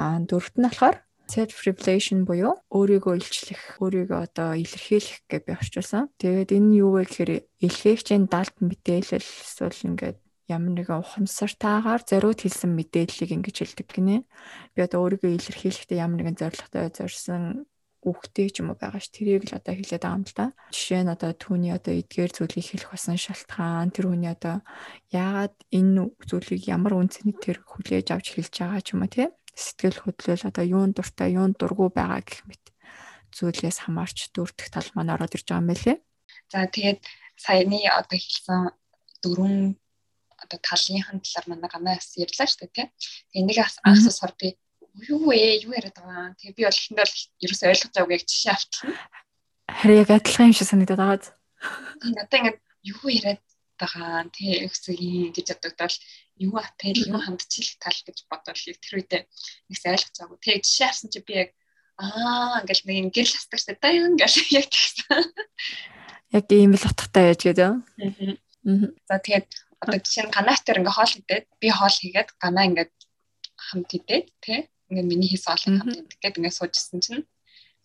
Аа 0.00 0.18
дөрөвт 0.24 0.56
нь 0.56 0.64
болохоор 0.64 0.96
self 1.30 1.54
revelation 1.66 2.26
буюу 2.26 2.58
өөрийгөө 2.74 3.14
илчлэх, 3.22 3.78
өөрийгөө 3.78 4.18
одоо 4.26 4.58
илэрхийлэх 4.58 5.22
гэж 5.30 5.42
би 5.46 5.52
орчуулсан. 5.54 6.10
Тэгээд 6.18 6.50
энэ 6.58 6.82
юу 6.82 6.98
вэ 6.98 7.06
гэхээр 7.06 7.32
илгээгчийн 7.62 8.26
далд 8.26 8.54
мэдээлэл 8.58 9.22
эсвэл 9.22 9.86
ингээд 9.86 10.18
ямар 10.50 10.74
нэгэн 10.74 10.98
ухамсартаагаар 10.98 12.02
зориуд 12.02 12.42
хэлсэн 12.42 12.74
мэдээллийг 12.74 13.30
ингэж 13.30 13.56
хэлдэг 13.62 13.88
гинэ. 13.94 14.26
Би 14.74 14.80
одоо 14.82 15.06
өөрийгөө 15.06 15.30
илэрхийлэхдээ 15.38 16.02
ямар 16.02 16.18
нэгэн 16.18 16.40
зорилготой 16.42 16.90
зорьсон 16.90 17.70
үгтэй 18.00 18.48
ч 18.48 18.64
юм 18.64 18.72
уу 18.72 18.78
байгаа 18.80 18.98
ш. 18.98 19.12
Тэрийг 19.12 19.44
л 19.52 19.60
одоо 19.60 19.76
хэлээд 19.76 20.02
байгаа 20.02 20.18
юм 20.18 20.24
л 20.24 20.34
да. 20.34 20.46
Жишээ 20.72 21.02
нь 21.04 21.12
одоо 21.12 21.30
түүний 21.36 21.72
одоо 21.76 21.92
эдгээр 22.00 22.32
зүйлийг 22.32 22.66
хэлэх 22.66 22.90
басан 22.96 23.20
шалтгаан, 23.20 23.92
тэр 23.92 24.08
хүний 24.08 24.32
одоо 24.32 24.64
яагаад 25.12 25.54
энэ 25.68 26.08
зүйлийг 26.24 26.62
ямар 26.64 26.96
үнцний 26.96 27.36
тэр 27.36 27.60
хүлээж 27.60 28.08
авч 28.16 28.26
хэлж 28.40 28.54
байгаа 28.56 28.80
ч 28.80 28.88
юм 28.96 29.04
уу 29.04 29.12
тий 29.12 29.28
сэтгэл 29.60 29.98
хөдлөл 30.00 30.48
одоо 30.48 30.64
юун 30.64 30.90
дуртай 30.96 31.36
юун 31.36 31.52
дургүй 31.52 31.92
байгаа 31.92 32.24
гэх 32.24 32.48
мэт 32.48 32.64
зүйлээс 33.36 33.84
хамаарч 33.84 34.32
дөрөвдөх 34.34 34.68
тал 34.72 34.88
маань 34.96 35.12
ороод 35.14 35.36
ирж 35.36 35.46
байгаа 35.46 35.62
юм 35.62 35.70
байлээ. 35.70 35.96
За 36.50 36.66
тэгээд 36.66 37.00
саяны 37.36 37.78
одоо 37.86 38.18
хэлсэн 38.18 38.60
дөрвөн 39.22 39.78
одоо 40.40 40.58
талынхан 40.64 41.20
талаар 41.20 41.46
манай 41.46 41.70
ганаас 41.70 42.16
ярьлаа 42.16 42.48
шүү 42.48 42.60
дээ 42.66 42.74
тийм. 42.74 42.88
Тэгээ 43.30 43.46
нэг 43.46 43.58
асуусаар 43.84 44.32
би 44.40 44.56
юу 45.06 45.30
вэ? 45.30 45.62
Юу 45.62 45.76
яриад 45.76 45.96
байгаа. 46.00 46.34
Тэгээ 46.40 46.56
би 46.56 46.62
бол 46.64 46.80
ихэндээ 46.80 47.06
л 47.06 47.16
ерөөсөй 47.44 47.68
ойлгож 47.70 47.92
байгаагүй 47.94 48.16
яг 48.16 48.24
жишээ 48.26 48.52
авчихна. 48.56 48.96
Харин 49.70 50.00
яг 50.02 50.10
адилхан 50.10 50.48
юм 50.50 50.56
шиг 50.56 50.68
санагдаад 50.68 51.00
байгаа. 51.00 51.20
Надаа 52.16 52.38
ингээд 52.40 52.58
юу 52.88 53.06
яриад 53.06 53.42
байгаа. 53.80 54.28
Тэгээ 54.28 54.68
өсөгийн 54.68 55.32
гэж 55.32 55.46
бодогдол 55.56 55.96
юу 56.40 56.56
апел 56.56 57.00
юу 57.08 57.20
хандчлах 57.20 57.76
тал 57.80 57.98
гэж 58.04 58.18
бодвол 58.28 58.60
тэр 58.60 58.94
үедээ 59.00 59.22
нэгс 59.68 59.84
ойлгож 59.88 60.16
байгаагүй. 60.16 60.38
Тэгээ 60.40 60.64
жишээ 60.64 60.88
авсан 60.88 61.08
чи 61.12 61.20
би 61.24 61.32
яг 61.40 61.50
аа 62.00 62.60
ингээл 62.64 62.84
нэг 62.88 62.96
юм 63.00 63.08
гэрэл 63.12 63.36
хастагтай 63.36 63.76
да 63.80 63.88
юм 63.92 64.04
ингээл 64.16 64.36
яг 64.60 64.66
тэгсэн. 64.72 65.24
Яг 66.32 66.46
ийм 66.48 66.72
л 66.76 66.88
утгатай 66.88 67.24
яаж 67.32 67.40
гэдэг. 67.44 67.68
Аа. 67.68 67.82
За 69.08 69.16
тэгээд 69.20 69.48
одоо 69.84 69.98
жишээ 70.00 70.24
нь 70.28 70.34
ганаатаар 70.36 70.80
ингээ 70.80 70.96
хоол 70.96 71.14
идээд 71.20 71.46
би 71.60 71.68
хоол 71.68 71.96
хийгээд 72.00 72.30
ганаа 72.40 72.64
ингээд 72.68 72.92
хамт 73.56 73.90
идээд 73.96 74.26
тий 74.44 74.60
ингээ 74.88 75.06
миний 75.08 75.28
хийсэн 75.28 75.48
хоолыг 75.52 75.76
хамт 75.80 75.96
идэх 76.00 76.20
гээд 76.20 76.38
ингээ 76.40 76.56
суужсэн 76.56 77.00
чинь 77.04 77.24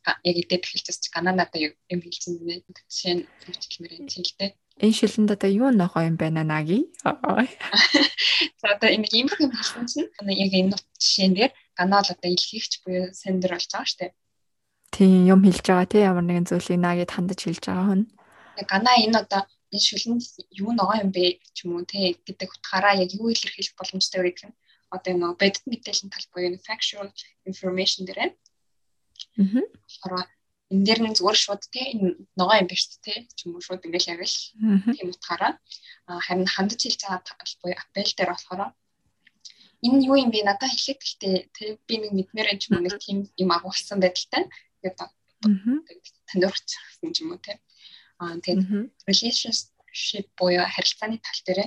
яг 0.03 0.17
идээд 0.23 0.63
эхэлчихсэн 0.63 1.03
чи 1.03 1.09
ганаа 1.11 1.35
надаа 1.35 1.59
юм 1.65 1.99
хэлсэн 2.03 2.39
нэ. 2.39 2.63
Жишээ 2.91 3.13
нь 3.19 3.23
юу 3.47 3.55
ч 3.59 3.63
гэмээр 3.71 3.99
юм 3.99 4.07
чинь 4.07 4.27
л 4.27 4.35
дээ 4.39 4.51
Энэ 4.83 4.91
шилэнд 4.91 5.31
одоо 5.31 5.49
юу 5.49 5.71
ногоо 5.71 6.03
юм 6.03 6.15
байна 6.19 6.43
наги? 6.43 6.91
За 8.61 8.75
одоо 8.75 8.89
энэ 8.91 9.07
ийм 9.15 9.27
юм 9.39 9.51
хэлсэн 9.55 9.85
чинь 9.87 10.11
яг 10.43 10.51
энэ 10.51 10.75
жишээн 10.99 11.33
дээр 11.35 11.51
ганаа 11.79 12.03
л 12.03 12.11
одоо 12.11 12.29
илгээгч 12.35 12.83
буюу 12.83 13.15
сендер 13.15 13.55
болж 13.55 13.71
байгаа 13.71 13.87
штэ. 13.87 14.11
Тийм 14.91 15.31
юм 15.31 15.39
хэлж 15.47 15.63
байгаа 15.63 15.87
тий 15.87 16.03
ямар 16.03 16.27
нэгэн 16.27 16.47
зүйлийг 16.51 16.79
нагид 16.83 17.11
хандаж 17.15 17.39
хэлж 17.39 17.63
байгаа 17.63 17.87
хүн. 17.87 18.03
Ганаа 18.67 18.95
энэ 18.99 19.17
одоо 19.23 19.41
энэ 19.71 19.85
шүлэнд 19.87 20.23
юу 20.59 20.71
ногоо 20.75 20.97
юм 20.99 21.11
бэ 21.15 21.39
ч 21.55 21.57
юм 21.63 21.79
уу 21.79 21.87
тий 21.87 22.19
гэдэг 22.27 22.49
утгаараа 22.51 22.99
яг 22.99 23.09
юу 23.15 23.31
илэрхийлэх 23.31 23.79
боломжтой 23.79 24.19
вэ 24.27 24.31
гэх 24.35 24.51
нь 24.51 24.57
одоо 24.91 25.11
энэ 25.15 25.39
бодит 25.39 25.63
мэдээллийн 25.71 26.11
тал 26.11 26.27
буюу 26.35 26.59
factual 26.67 27.07
information 27.47 28.03
дээр 28.03 28.19
байна. 28.19 28.35
Аа 30.03 30.27
энэ 30.71 30.85
дээр 30.85 31.01
нь 31.05 31.15
зүгээр 31.17 31.37
шууд 31.43 31.63
тий 31.73 31.85
энэ 31.93 32.07
ногоо 32.39 32.55
юм 32.61 32.67
биш 32.69 32.83
тий 33.05 33.17
ч 33.37 33.39
юм 33.45 33.55
уу 33.55 33.65
шууд 33.65 33.85
ингээл 33.85 34.11
яг 34.13 34.21
л 34.25 34.37
тийм 34.95 35.07
утгаараа. 35.13 35.53
Харин 36.25 36.49
хандаж 36.49 36.81
хэлж 36.81 37.01
байгаа 37.05 37.21
буюу 37.61 37.77
апел 37.83 38.11
дээр 38.17 38.31
болохоор 38.33 38.61
энэ 39.85 39.99
юу 40.09 40.17
юм 40.23 40.29
бэ? 40.33 40.41
Надад 40.47 40.71
хэлээд 40.73 40.99
гэхдээ 41.01 41.35
тий 41.55 41.69
би 41.87 41.95
нэг 42.01 42.11
мэдмээр 42.17 42.51
юм 42.53 42.59
ч 42.61 42.63
юм 42.69 42.81
нэг 42.81 42.95
тийм 42.97 43.17
юм 43.43 43.49
агуулсан 43.53 43.99
байдалтай 44.01 44.43
тэгээд 44.81 44.97
таньдурчихсан 46.29 47.11
ч 47.13 47.17
юм 47.21 47.29
уу 47.33 47.41
тий 47.45 47.57
аа 48.21 48.35
тэгээд 48.43 48.63
relationship 49.09 50.27
буюу 50.39 50.65
харилцааны 50.65 51.17
тал 51.21 51.41
дээр 51.45 51.59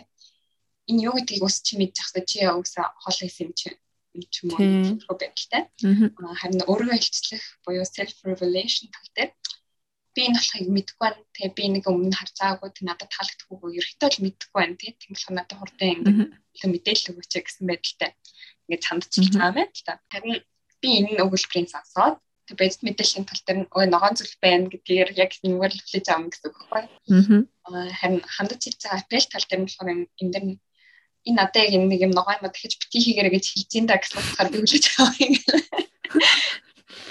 энэ 0.91 1.03
юу 1.09 1.15
гэдгийг 1.17 1.47
ус 1.47 1.57
чи 1.67 1.77
мэдчих 1.79 2.07
хэвээр 2.09 2.27
чи 2.31 2.39
угсаа 2.49 2.87
хоол 3.03 3.19
хийсэн 3.21 3.47
юм 3.47 3.53
чи 3.61 3.69
ч 4.27 4.35
юм 4.43 4.51
уу 5.07 5.17
байдалтай. 5.19 5.63
Харин 6.41 6.63
өөрөө 6.67 6.97
хэлцлэх 6.99 7.45
буюу 7.65 7.87
self 7.87 8.17
revelation 8.27 8.91
дээр 9.15 9.31
би 10.19 10.27
энэ 10.27 10.39
болохыг 10.39 10.69
мэдэхгүй 10.75 11.05
байна. 11.07 11.23
Тэгээ 11.35 11.55
би 11.55 11.65
нэг 11.79 11.85
өмнө 11.87 12.19
харж 12.19 12.35
байгаагүй 12.43 12.71
тэг 12.75 12.85
надад 12.91 13.11
таалагдахгүй 13.15 13.71
ерөөхдөө 13.79 14.09
л 14.11 14.23
мэдэхгүй 14.27 14.59
байна 14.59 14.77
тий. 14.81 14.93
Тийм 14.99 15.13
болохоор 15.15 15.37
надад 15.39 15.59
хурдан 15.59 15.91
ингээд 15.95 16.73
мэдээлэл 16.75 17.11
өгөөч 17.15 17.33
гэсэн 17.39 17.65
байдалтай. 17.71 18.11
Ингээд 18.67 18.87
цандчилж 18.87 19.35
байгаа 19.39 19.51
юм 19.51 19.59
байна 19.63 19.75
л 19.79 19.87
та. 19.87 19.95
Харин 20.11 20.37
би 20.83 20.89
энэ 20.99 21.23
өгүүлбэрийн 21.23 21.71
сонсоод 21.71 22.19
тэг 22.49 22.57
бодит 22.59 22.83
мэдээллийн 22.83 23.27
тал 23.29 23.43
дээр 23.45 23.59
өө 23.77 23.85
ногоон 23.93 24.15
зүйл 24.17 24.37
байна 24.41 24.67
гэдгээр 24.73 25.11
яг 25.21 25.33
нэгээр 25.45 25.73
л 25.77 25.83
хүлээж 25.85 26.07
авах 26.09 26.31
гэсэн 26.33 26.49
үг 26.49 26.57
байхгүй. 26.57 26.83
Аа 27.69 27.89
харин 28.01 28.23
хандаж 28.25 28.61
хэлж 28.65 28.81
байгаа 28.81 29.01
апел 29.05 29.27
тал 29.29 29.47
дээр 29.47 29.63
болохоор 29.63 29.89
энэ 29.93 30.33
дэр 30.33 30.45
энэ 31.29 31.39
надад 31.39 31.61
яг 31.61 31.73
нэг 31.77 32.01
юм 32.01 32.13
ногоо 32.17 32.33
юм 32.33 32.49
дахиж 32.49 32.81
бити 32.81 32.99
хийгэрэ 33.05 33.31
гэж 33.37 33.45
хэлж 33.53 33.73
ин 33.77 33.87
да 33.87 34.01
гэсэн 34.01 34.19
утгаар 34.19 34.49
би 34.49 34.57
хүлээж 34.59 34.85
байгаа 34.97 35.17
юм. 35.21 35.35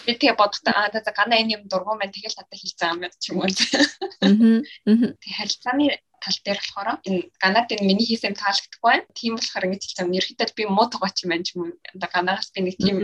Би 0.07 0.15
тэгээ 0.15 0.39
бодохтой 0.39 0.71
аа 0.71 0.87
за 0.87 1.11
гана 1.11 1.35
энэ 1.35 1.59
юм 1.59 1.63
дургуй 1.67 1.99
маань 1.99 2.15
тэгэл 2.15 2.39
надад 2.39 2.55
байгаа 2.55 2.95
юм 2.95 3.01
байна 3.03 3.19
ч 3.19 3.25
юм 3.27 3.37
уу. 3.43 3.51
Аа. 4.23 5.11
Тэг 5.19 5.31
харилцааны 5.35 5.85
тал 6.23 6.37
дээр 6.47 6.59
болохоор 6.63 6.89
энэ 7.03 7.19
ганаад 7.43 7.69
энэ 7.75 7.83
миний 7.83 8.07
хийсэн 8.07 8.33
таалагдахгүй 8.39 8.87
байна. 8.87 9.05
Тийм 9.11 9.35
болохоор 9.35 9.67
ингэж 9.67 9.99
юм. 9.99 10.15
Ерхэтэл 10.15 10.55
би 10.55 10.63
муу 10.65 10.87
тогооч 10.87 11.17
юм 11.27 11.31
байна 11.35 11.43
ч 11.43 11.59
юм 11.59 11.61
уу. 11.67 11.75
Ганаагаас 11.99 12.49
би 12.55 12.59
нэг 12.63 12.75
тийм 12.79 12.97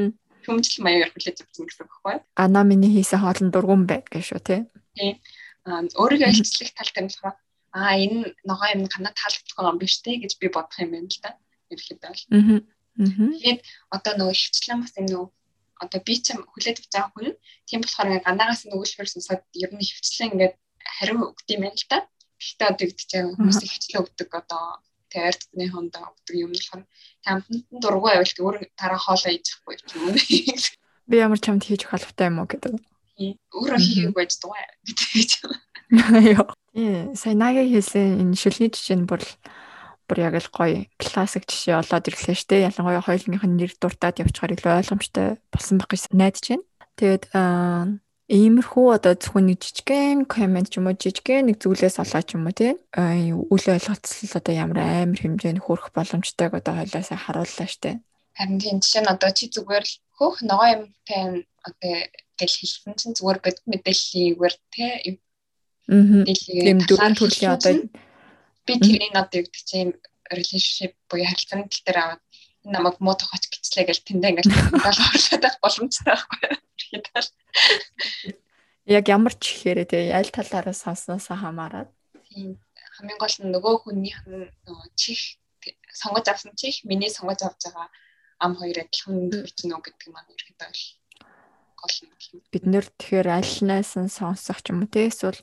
хүмжил 0.48 0.84
маягаар 0.84 1.12
хүлээж 1.12 1.38
авсан 1.44 1.68
гэсэн 1.68 1.84
үг 1.84 1.92
байхгүй. 1.92 2.16
Ганаа 2.40 2.64
миний 2.64 2.92
хийсэн 2.96 3.20
хоолн 3.20 3.52
дургуун 3.52 3.84
бай 3.84 4.00
гэж 4.08 4.24
шүү 4.24 4.42
тий. 4.44 4.60
Тийм. 4.96 5.20
Өөрийгөө 5.68 6.32
илчлэх 6.40 6.72
тал 6.72 6.92
дээр 6.92 7.08
болохоор 7.12 7.36
аа 7.74 7.98
энэ 7.98 8.38
ногоо 8.46 8.70
юм 8.76 8.86
канаа 8.88 9.14
таалагдах 9.18 9.58
юм 9.58 9.78
биш 9.82 9.96
те 10.06 10.18
гэж 10.22 10.38
би 10.38 10.48
бодох 10.54 10.78
юм 10.80 10.92
байна 10.94 11.10
л 11.10 11.20
да. 11.26 11.32
Ерхэд 11.74 12.00
бол. 12.06 12.24
Аа. 12.30 12.62
Тэгээд 12.94 13.62
одоо 13.90 14.14
нөгөө 14.14 14.38
хөвчлэн 14.38 14.80
бас 14.86 14.94
энэ 15.02 15.10
нөгөө 15.10 15.30
одоо 15.82 16.00
би 16.06 16.16
ч 16.22 16.38
хүлээд 16.38 16.78
авч 16.80 16.94
байгаа 16.94 17.12
хүн 17.18 17.34
тийм 17.66 17.82
болохоор 17.82 18.10
ганаагаас 18.22 18.62
нөгөөлбөр 18.70 19.10
сонсоод 19.10 19.42
ер 19.58 19.72
нь 19.74 19.82
хөвчлэн 19.82 20.32
ингээд 20.38 20.56
хариу 20.98 21.34
өгд 21.34 21.48
юм 21.56 21.62
байна 21.66 21.80
л 21.82 21.90
да. 21.90 22.00
Гэхдээ 22.38 22.70
одоо 22.70 22.86
гэдэг 22.86 23.08
чинь 23.10 23.34
хүмүүс 23.34 23.60
хөвчлэн 23.66 24.02
өгдөг 24.06 24.30
одоо 24.38 24.64
тэ 25.10 25.18
ард 25.26 25.42
тутны 25.42 25.66
хонд 25.74 25.94
авдаг 25.98 26.36
юм 26.38 26.52
болохоор 26.54 26.86
тамтанд 27.26 27.66
дургу 27.82 28.06
байвал 28.06 28.34
өөр 28.46 28.56
дараа 28.78 29.02
хоолоо 29.02 29.34
идчихгүй 29.34 29.74
юм 29.82 30.14
уу. 30.14 30.18
Би 31.10 31.16
ямар 31.18 31.40
чамд 31.42 31.66
хийж 31.66 31.90
өгөх 31.90 31.98
албатай 31.98 32.30
юм 32.30 32.38
уу 32.42 32.50
гэдэг. 32.50 32.74
Өөрөө 33.58 33.80
хийх 33.82 34.14
байж 34.14 34.32
дугаа 34.38 34.62
гэдэг. 34.86 35.42
Йоо. 36.74 37.14
Сайн 37.14 37.38
нагийн 37.38 37.70
хэлсэн 37.70 38.18
энэ 38.22 38.34
шүлний 38.34 38.74
жишээ 38.74 38.98
нь 38.98 39.06
бүр 39.06 39.22
бүр 40.10 40.18
яг 40.26 40.34
л 40.42 40.50
гоё 40.50 40.90
классик 40.98 41.46
жишээ 41.46 41.78
олоод 41.78 42.10
ирлээ 42.10 42.34
шүү 42.34 42.50
дээ. 42.50 42.66
Ялангуяа 42.74 43.06
хоёулынх 43.06 43.46
нь 43.46 43.58
нэр 43.62 43.72
дуртаад 43.78 44.18
явчихаар 44.18 44.58
илүү 44.58 44.74
ойлгомжтой 44.82 45.38
болсон 45.54 45.78
байх 45.78 45.90
гэж 45.94 46.02
найдаж 46.18 46.46
байна. 46.50 46.66
Тэгээд 46.98 47.24
иймэрхүү 48.34 48.88
одоо 48.90 49.14
зөвхөн 49.14 49.46
нэг 49.54 49.60
жижигхэн 49.62 50.26
комент 50.26 50.74
ч 50.74 50.82
юм 50.82 50.90
уу 50.90 50.98
жижигхэн 50.98 51.46
нэг 51.46 51.62
зүйлээс 51.62 52.02
олоо 52.02 52.22
ч 52.26 52.30
юм 52.34 52.50
уу 52.50 52.56
тий 52.58 52.74
үл 52.74 53.66
ойлголцол 53.70 54.34
одоо 54.34 54.54
ямар 54.58 54.80
амар 54.82 55.20
хэмжээнд 55.22 55.62
хүрэх 55.62 55.94
боломжтойг 55.94 56.58
одоо 56.58 56.74
хойлоосаа 56.74 57.20
харууллаа 57.22 57.70
штэ. 57.70 58.02
Харин 58.34 58.58
тийм 58.58 58.82
жишээ 58.82 59.06
нь 59.06 59.14
одоо 59.14 59.30
чи 59.30 59.46
зүгээр 59.54 59.86
л 59.86 59.96
хөөх 60.18 60.42
ногоо 60.42 60.68
юмтай 60.74 61.46
одоо 61.62 61.94
гэл 62.40 62.58
хэлсэн 62.58 62.98
чинь 62.98 63.14
зүгээр 63.14 63.40
бод 63.46 63.58
мэдээллийгээр 63.70 64.56
тий 64.74 65.22
Тийм 65.88 66.80
дөрвөн 66.88 67.16
төрлийн 67.18 67.54
одоо 67.56 67.74
би 68.66 68.74
тэрийг 68.80 69.14
одоо 69.16 69.38
юу 69.44 69.48
гэдэг 69.48 69.64
чинь 69.68 69.94
relationship 70.32 70.94
буюу 71.10 71.28
харилцааны 71.28 71.68
тал 71.68 71.84
дээр 71.86 72.00
аваад 72.00 72.22
намайг 72.64 72.98
муу 73.04 73.16
тохооч 73.20 73.44
гिचлээ 73.52 73.92
гэж 73.92 74.00
тэндээ 74.08 74.32
ингээд 74.32 74.50
даал 74.80 75.00
орлоод 75.12 75.44
байх 75.44 75.58
боломжтой 75.60 76.16
байхгүй. 76.16 76.56
Яг 78.88 79.06
ямар 79.12 79.34
ч 79.36 79.44
ихээр 79.56 79.84
тий 79.88 80.12
аль 80.16 80.32
талаараа 80.32 80.76
сонсноосоо 80.76 81.36
хамаарат. 81.36 81.92
Тийм. 82.32 82.60
Хамгийн 82.96 83.20
гол 83.20 83.36
нь 83.44 83.52
нөгөө 83.52 83.76
хүнийх 83.84 84.20
нь 84.28 84.48
чих 84.96 85.40
сонгож 85.92 86.28
авсан 86.32 86.56
чих 86.56 86.84
миний 86.88 87.12
сонгож 87.12 87.44
авч 87.44 87.68
байгаа 87.68 87.88
ам 88.44 88.56
хоёр 88.60 88.78
адилхан 88.80 89.32
хүрчнө 89.32 89.78
гэдэг 89.84 90.08
маань 90.12 90.32
ерөөдөө 90.32 90.72
гол 91.84 91.96
юм. 92.08 92.12
Бид 92.52 92.64
нэр 92.64 92.86
тэгэхээр 92.88 93.28
альнаас 93.28 93.92
нь 94.00 94.08
сонсох 94.08 94.64
ч 94.64 94.72
юм 94.72 94.88
уу 94.88 94.90
те 94.90 95.12
эсвэл 95.12 95.40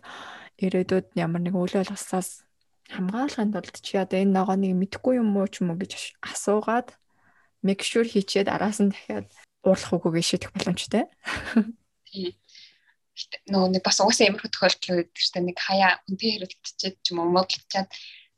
ирээдүйд 0.65 1.13
ямар 1.21 1.45
нэг 1.45 1.55
үйл 1.57 1.77
болгосоос 1.77 2.49
хамгаалахын 2.89 3.53
тулд 3.53 3.77
чи 3.85 4.01
одоо 4.01 4.19
энэ 4.21 4.35
ногооныг 4.35 4.75
мэдхгүй 4.77 5.21
юм 5.21 5.37
уу 5.37 5.49
ч 5.53 5.61
юм 5.61 5.73
уу 5.73 5.79
гэж 5.81 6.17
асуугаад 6.25 6.89
make 7.63 7.85
sure 7.85 8.05
хийчихэд 8.09 8.49
араас 8.49 8.81
нь 8.81 8.93
дахиад 8.93 9.29
уурлах 9.65 9.93
үгүйгээ 9.97 10.25
шийдэх 10.27 10.51
боломжтой. 10.53 11.05
Тийм. 12.09 12.33
Нөгөө 13.53 13.71
нэг 13.77 13.83
бас 13.85 14.01
уусаа 14.01 14.33
ямар 14.33 14.41
тохиолдол 14.49 15.05
шүү 15.13 15.33
дээ. 15.37 15.45
Нэг 15.45 15.59
хаяа 15.61 16.01
үнтэй 16.09 16.41
хэрэглэгдчихэд 16.41 16.97
ч 17.05 17.07
юм 17.13 17.21
уу 17.21 17.37
модалчаад 17.37 17.89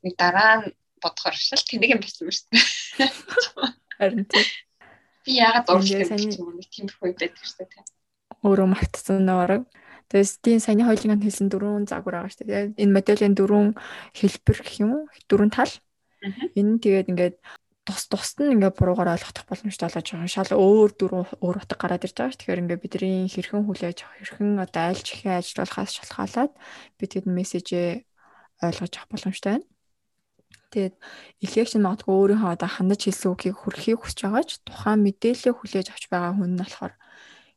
нэг 0.03 0.15
дараа 0.19 0.55
нь 0.59 0.75
бодохоор 0.99 1.37
шал 1.39 1.63
тэнэг 1.63 1.95
юм 1.95 2.03
байсан 2.03 2.27
юм 2.27 2.35
шүү 2.35 2.49
дээ. 2.51 2.67
Харин 3.99 4.27
тийм. 4.27 4.47
Би 5.23 5.33
яагаад 5.39 5.71
уурлах 5.71 6.03
юм 6.03 6.59
бэ? 6.59 6.67
Тиймэрхүү 6.67 7.09
байдаг 7.15 7.47
шүү 7.47 7.63
дээ 7.63 7.92
өөрөө 8.43 8.69
мартсан 8.69 9.23
нөрөг. 9.27 9.63
Тэгээс 10.11 10.33
тийм 10.45 10.59
саяны 10.61 10.85
хоёулын 10.85 11.23
хэлсэн 11.25 11.49
дөрвөн 11.49 11.89
загвар 11.89 12.21
байгаа 12.21 12.33
шүү 12.35 12.47
дээ. 12.47 12.77
Энэ 12.77 12.93
моделийн 12.93 13.35
дөрвөн 13.39 13.73
хэлбэр 14.13 14.59
гэх 14.61 14.77
юм 14.85 14.91
уу? 14.93 15.05
Дөрвөн 15.31 15.53
тал. 15.55 15.73
Энэ 16.59 16.71
нь 16.77 16.83
тэгээд 16.85 17.11
ингээд 17.11 17.37
тус 17.87 18.07
тусд 18.13 18.39
нь 18.39 18.55
ингээд 18.55 18.79
буруугаар 18.79 19.15
ойлгох 19.17 19.47
боломжтой 19.49 19.89
болоод 19.89 20.07
байгаа. 20.07 20.29
Шал 20.31 20.53
өөр 20.53 20.91
дөрвөн 20.95 21.27
өөр 21.43 21.57
утга 21.65 21.77
гараад 21.81 22.05
ирж 22.07 22.15
байгаа 22.15 22.35
ш. 22.35 22.39
Тэгэхээр 22.39 22.63
ингээд 22.63 22.83
бидний 22.85 23.27
хэрхэн 23.27 23.65
хүлээж 23.67 23.99
авах, 24.05 24.19
хэрхэн 24.21 24.51
одоо 24.63 24.83
айлч 24.87 25.07
ихээ 25.17 25.41
ажиллуулахаас 25.41 25.91
шалтгаалаад 25.97 26.53
бид 26.99 27.11
тэд 27.11 27.27
мессежээ 27.27 27.89
ойлгож 28.63 28.93
авах 28.95 29.11
боломжтой 29.11 29.51
байна. 29.59 29.67
Тэгээд 30.73 30.95
election 31.43 31.83
магадгүй 31.83 32.15
өөрийнхөө 32.15 32.51
одоо 32.55 32.71
хандаж 32.71 33.01
хэлсэн 33.05 33.33
үгийг 33.35 33.57
хүрхийг 33.59 33.99
хүсэж 34.01 34.19
байгаа 34.25 34.45
ч 34.47 34.51
тухайн 34.63 35.01
мэдээлэл 35.05 35.59
хүлээж 35.59 35.87
авч 35.91 36.05
байгаа 36.09 36.33
хүн 36.39 36.55
нь 36.55 36.61
болохоор 36.63 36.93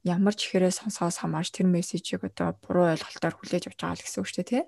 ямар 0.05 0.37
ч 0.37 0.45
ихээрээ 0.45 0.69
сонсоос 0.69 1.17
хамаарч 1.25 1.49
тэр 1.49 1.65
мессежийг 1.65 2.21
одоо 2.21 2.53
буруу 2.61 2.93
ойлголтоор 2.93 3.33
хүлээж 3.41 3.73
авч 3.73 3.79
байгаа 3.81 3.97
л 3.97 4.05
гэсэн 4.05 4.21
үг 4.21 4.29
шүү 4.29 4.37
дээ 4.37 4.49
тий. 4.53 4.63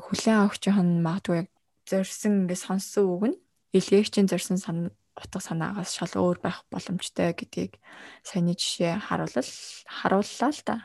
Хүлээн 0.00 0.40
авахчийн 0.40 0.80
нь 0.80 1.04
магадгүй 1.04 1.40
зорьсон 1.84 2.48
ингээд 2.48 2.64
сонссон 2.64 3.04
үг 3.12 3.22
нь 3.28 3.36
элегчийн 3.76 4.26
зорьсон 4.26 4.56
сан 4.56 4.76
утга 5.12 5.40
санаагаас 5.44 5.92
шал 5.92 6.14
өөр 6.16 6.40
байх 6.40 6.64
боломжтой 6.72 7.36
гэдгийг 7.36 7.76
саяны 8.24 8.56
жишээ 8.56 9.04
харуулал 9.04 9.52
харууллаа 9.84 10.50
л 10.50 10.62
да. 10.64 10.76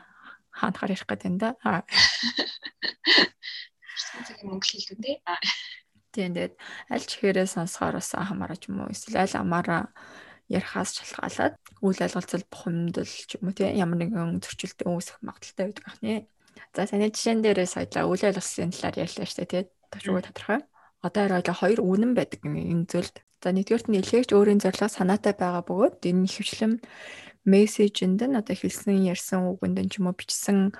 Хаанахаар 0.52 0.92
ярих 0.92 1.08
гэдэг 1.08 1.26
юм 1.32 1.36
да. 1.40 1.56
Цаг 4.28 4.38
мөнгө 4.44 4.66
хэлдэг 4.68 4.98
тий. 5.00 5.16
Тийм 6.12 6.36
тэгээд 6.36 6.54
аль 6.92 7.06
ч 7.08 7.10
ихээрээ 7.16 7.48
сонсохоор 7.48 7.96
бас 7.96 8.12
хамаарч 8.12 8.68
юм 8.68 8.84
уу 8.84 8.92
эсвэл 8.92 9.24
аль 9.24 9.36
амаараа 9.40 9.88
ярихаас 10.48 10.94
шалтгаалаад 10.94 11.54
үйл 11.82 12.00
ойлголцол 12.02 12.44
бухимдал 12.50 13.06
ч 13.06 13.30
юм 13.34 13.50
уу 13.50 13.54
тийм 13.56 13.74
ямар 13.74 13.98
нэгэн 13.98 14.42
зөрчилдөөн 14.42 14.94
үүсэх 14.94 15.18
магадaltaй 15.26 15.64
байдаг 15.66 15.86
ахны. 15.90 16.26
За 16.74 16.86
саний 16.86 17.10
жишээн 17.10 17.42
дээрээ 17.42 17.68
саяла 17.68 18.08
үйл 18.10 18.22
ойлголцлын 18.26 18.72
талаар 18.72 18.96
ярьлаа 19.04 19.26
шүү 19.26 19.38
дээ 19.42 19.50
тийм. 19.50 19.66
Төвшгөө 19.90 20.22
тодорхой. 20.30 20.60
Одоо 21.02 21.22
яриад 21.26 21.48
хоёр 21.50 21.80
үнэн 21.82 22.12
байдаг 22.14 22.40
энэ 22.46 22.86
зүйлд. 22.90 23.16
За 23.42 23.52
нэгдүгээрт 23.52 23.88
нь 23.90 23.98
илгээгч 24.00 24.30
өөрийн 24.32 24.62
зорилго 24.62 24.88
санаатай 24.88 25.34
байгаа 25.36 25.62
бөгөөд 25.68 26.02
энэ 26.08 26.26
хөвчлэн 26.26 26.74
мессежэнд 27.46 28.20
нь 28.26 28.38
одоо 28.40 28.56
хэлсэн 28.56 29.06
ярьсан 29.06 29.46
үгэнд 29.54 29.78
нь 29.86 29.90
ч 29.92 30.00
юм 30.00 30.10
уу 30.10 30.18
бичсэн 30.18 30.72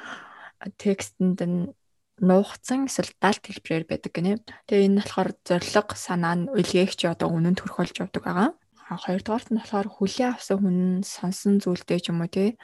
текстэнд 0.80 1.38
нь 1.46 1.70
нуугцсан 2.18 2.88
эсвэл 2.88 3.12
далд 3.20 3.44
хэлбэрээр 3.44 3.84
байдаг 3.86 4.12
гинэ. 4.16 4.40
Тэгээ 4.66 4.86
энэ 4.88 5.00
болохоор 5.04 5.30
зорилго 5.44 5.94
санаа 5.94 6.34
нь 6.34 6.48
илгээгч 6.48 7.00
одоо 7.12 7.28
үнэн 7.28 7.54
төрөх 7.54 7.76
болж 7.76 7.94
явдаг 8.00 8.24
байгаа. 8.24 8.50
Хоёрдугаарт 8.86 9.50
нь 9.50 9.58
болохоор 9.58 9.88
хүлээ 9.90 10.28
авсан 10.30 10.58
хүн 10.62 10.78
сонсон 11.02 11.58
зүйлтэй 11.58 11.98
ч 11.98 12.14
юм 12.14 12.22
уу 12.22 12.30
тий 12.30 12.54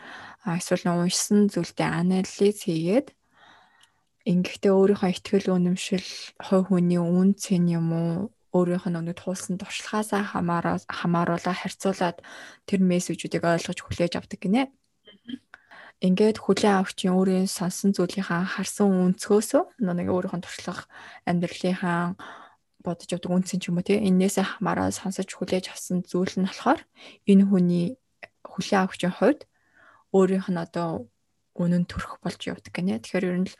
эсвэл 0.47 0.87
уншсан 0.87 1.51
зүйлтэй 1.51 1.89
анализ 1.91 2.63
хийгээд 2.63 3.11
ингэхдээ 4.31 4.71
өөрийнхөө 4.71 5.11
ихтгэл 5.11 5.51
үнэмшил 5.51 6.07
хой 6.47 6.61
хүний 6.63 7.03
үн 7.03 7.35
цэн 7.35 7.67
юм 7.75 7.89
уу 7.91 8.11
өөрийнх 8.55 8.87
нь 8.87 8.99
өнөд 9.03 9.19
туулсан 9.19 9.59
туршлагаасаа 9.59 10.23
хамаараа 10.23 10.79
хамааруулаа 10.87 11.57
харьцуулаад 11.59 12.23
тэр 12.69 12.81
мессежүүдийг 12.87 13.43
ойлгож 13.43 13.79
хүлээж 13.83 14.13
авдаг 14.21 14.39
гинэ. 14.39 14.71
Ингээд 16.07 16.39
хүлээн 16.39 16.79
авахчийн 16.79 17.17
өөрийн 17.19 17.49
сонсон 17.51 17.91
зүйлийнхаа 17.97 18.43
харсан 18.45 18.91
өнцгөөсөө 18.93 19.83
нэг 19.83 20.09
өөрийнх 20.13 20.37
нь 20.39 20.45
туршлага 20.45 20.87
амьдралынхаа 21.27 22.15
бодож 22.85 23.09
явдаг 23.15 23.31
үнсэн 23.33 23.59
ч 23.63 23.71
юм 23.71 23.79
уу 23.79 23.87
тий 23.87 23.99
энээсээ 24.03 24.59
хамаараа 24.59 24.91
сонсож 24.91 25.31
хүлээж 25.33 25.71
авсан 25.71 26.03
зүйл 26.03 26.35
нь 26.39 26.47
болохоор 26.51 26.81
энэ 27.31 27.45
хүний 27.49 27.87
хүлээн 28.43 28.83
авахчийн 28.85 29.15
хувьд 29.17 29.41
өөрийнх 30.13 30.49
нь 30.53 30.61
одоо 30.61 31.09
үнэн 31.57 31.85
төрөх 31.89 32.21
болж 32.21 32.41
явдаг 32.49 32.73
гинэ. 32.73 33.01
Тэгэхээр 33.01 33.29
ер 33.29 33.39
нь 33.41 33.49
л 33.49 33.57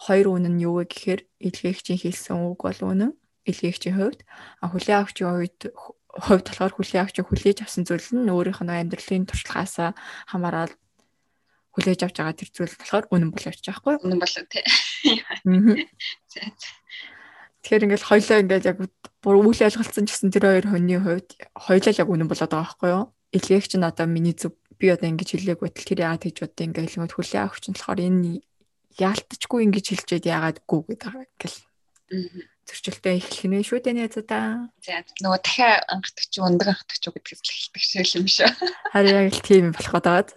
хоёр 0.00 0.26
үнэн 0.32 0.56
нь 0.56 0.64
юу 0.64 0.80
вэ 0.80 0.88
гэхээр 0.88 1.20
илгээгчийн 1.40 2.00
хэлсэн 2.00 2.36
үг 2.40 2.60
бол 2.64 2.80
үнэн 2.80 3.12
илгээгчийн 3.48 3.96
хувьд 3.96 4.20
а 4.60 4.68
хүлээн 4.72 4.98
авахчийн 5.04 5.28
хувьд 5.28 5.60
хувьд 6.08 6.46
болохоор 6.48 6.72
хүлээн 6.76 7.02
авахчийн 7.04 7.28
хүлээж 7.28 7.58
авсан 7.64 7.84
зүйл 7.84 8.08
нь 8.16 8.32
өөрийнх 8.32 8.60
нь 8.64 8.72
амьдралын 8.72 9.28
туршлагаас 9.28 9.94
хамаарал 10.28 10.72
хүлээж 11.74 12.00
авч 12.02 12.16
байгаа 12.18 12.36
тэр 12.36 12.50
зүйл 12.50 12.74
болохоор 12.76 13.04
үнэн 13.14 13.30
бол 13.30 13.46
явж 13.46 13.60
байгаа 13.62 13.78
хгүй. 13.78 13.94
Үнэн 14.04 14.20
болоо 14.20 14.44
тий. 14.50 14.64
Тэгэхээр 17.60 17.84
ингээл 17.84 18.08
хоёлоо 18.08 18.38
ингээд 18.40 18.68
яг 18.68 18.78
бүр 19.20 19.36
үйл 19.44 19.60
ойлголцсон 19.60 20.08
ч 20.08 20.16
гэсэн 20.16 20.32
тэр 20.32 20.44
хоёр 20.48 20.66
хүний 20.72 20.96
хувьд 20.96 21.28
хоёлоо 21.52 21.92
яг 21.92 22.08
үнэн 22.08 22.28
болоод 22.28 22.48
байгаа 22.48 22.64
байхгүй 22.64 22.88
юу? 22.88 23.04
Илгээгч 23.36 23.72
нь 23.76 23.84
одоо 23.84 24.06
миний 24.08 24.32
зөв 24.32 24.56
би 24.80 24.88
одоо 24.88 25.12
ингэж 25.12 25.28
хэлээг 25.36 25.60
байтал 25.60 25.84
тэр 25.84 26.00
яагаад 26.08 26.24
хийж 26.24 26.38
удаа 26.40 26.64
ингээд 26.64 26.88
хэлэнгөт 26.88 27.14
хүлээ 27.14 27.40
авах 27.44 27.60
чинь 27.60 27.76
болохоор 27.76 28.00
энэ 28.00 28.40
яалтчгүй 28.96 29.60
ингэж 29.68 29.86
хэлчихэд 29.92 30.24
яагаад 30.24 30.58
гүү 30.64 30.80
гэдэг 30.88 31.12
гэл. 31.36 31.58
Зөрчилтэй 32.66 33.14
эхлэх 33.20 33.44
нэ 33.44 33.60
шүү 33.62 33.80
дээ 33.84 33.94
найзуудаа. 33.98 34.72
За 34.82 35.04
нөгөө 35.20 35.40
дахиад 35.44 35.84
анхдаг 35.90 36.26
чи 36.26 36.38
ундаг 36.40 36.68
анхдаг 36.74 36.96
чи 36.96 37.08
гэдгээс 37.12 37.40
л 37.44 37.50
эхэлдэг 37.76 37.82
шиг 37.84 38.18
юм 38.18 38.26
шүү. 38.26 38.50
Харин 38.94 39.18
яг 39.20 39.34
л 39.36 39.46
тийм 39.46 39.66
болох 39.76 39.94
гээд. 40.00 40.28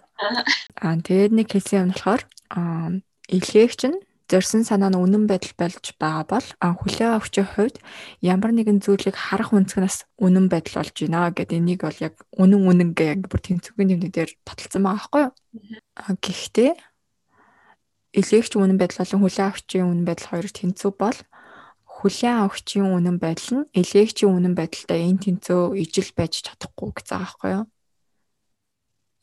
Аа 0.78 0.96
тэгээд 1.02 1.32
нэг 1.34 1.48
хэлсэн 1.50 1.78
юм 1.82 1.90
болохоор 1.90 2.22
аа 2.52 2.90
илгээгч 3.32 3.80
нь 3.90 3.98
зорьсон 4.30 4.64
санаа 4.64 4.88
нь 4.88 4.96
үнэн 4.96 5.24
байдал 5.28 5.52
болж 5.60 5.84
байгаа 6.00 6.24
бол 6.24 6.48
хүлээ 6.80 7.08
авахчийн 7.12 7.48
хувьд 7.48 7.76
ямар 8.24 8.52
нэгэн 8.56 8.80
зүйлийг 8.80 9.16
харах 9.16 9.52
үнцгнээс 9.52 10.08
үнэн 10.16 10.48
байдал 10.48 10.80
болж 10.80 10.96
байна 10.96 11.28
гэдэг 11.28 11.58
энийг 11.60 11.80
бол 11.84 11.98
яг 12.00 12.14
үнэн 12.32 12.62
үнэн 12.64 12.90
гэх 12.96 13.28
бүр 13.28 13.40
тэнцвэрийн 13.44 14.00
тэмдэг 14.00 14.12
дээр 14.16 14.30
баталсан 14.48 14.82
байгаа 14.82 14.96
байхгүй 14.96 15.22
юу. 15.28 15.32
Гэхдээ 16.24 16.72
илгээгч 18.16 18.52
үнэн 18.56 18.78
байдал 18.80 19.00
болон 19.04 19.20
хүлээ 19.28 19.44
авахчийн 19.44 19.88
үнэн 19.92 20.06
байдал 20.08 20.28
хоёр 20.30 20.48
тэнцүү 20.48 20.90
бол 20.96 21.18
хүлээ 21.84 22.34
авахчийн 22.40 22.88
үнэн 22.96 23.16
байдал 23.20 23.50
нь 23.60 23.68
илгээгчийн 23.76 24.32
үнэн 24.32 24.54
байдалтай 24.56 25.00
энэ 25.04 25.22
тэнцүү 25.24 25.60
ижил 25.82 26.10
байж 26.16 26.32
чадахгүй 26.46 26.90
гэж 26.96 27.06
байгаа 27.12 27.24
байхгүй 27.28 27.50
юу. 27.58 27.64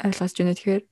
Ойлгож 0.06 0.34
байна 0.38 0.54
тэгэхээр 0.54 0.84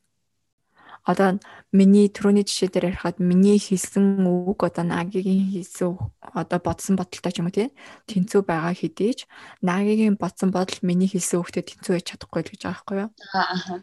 одоо 1.10 1.42
миний 1.74 2.06
түрүүний 2.14 2.46
жишээ 2.46 2.70
дээр 2.70 2.90
ярихад 2.94 3.18
миний 3.18 3.58
хэлсэн 3.58 4.22
үг 4.30 4.62
одоо 4.62 4.86
нагийн 4.86 5.50
хэлсэн 5.50 5.98
одоо 6.38 6.60
бодсон 6.62 6.96
бодолтой 7.02 7.34
ч 7.34 7.42
юм 7.42 7.50
уу 7.50 7.58
тий 7.58 7.74
тэнцүү 8.06 8.46
байгаа 8.46 8.78
хэдий 8.78 9.18
ч 9.18 9.20
нагийн 9.66 10.22
бодсон 10.22 10.54
бодол 10.54 10.78
миний 10.86 11.10
хэлсэн 11.10 11.42
үгтэй 11.42 11.66
тэнцүү 11.66 11.98
байж 11.98 12.06
чадахгүй 12.14 12.42
л 12.46 12.52
гэж 12.54 12.62
байгаа 12.62 12.78
байхгүй 12.78 12.98
юу 13.02 13.10
Аа 13.34 13.82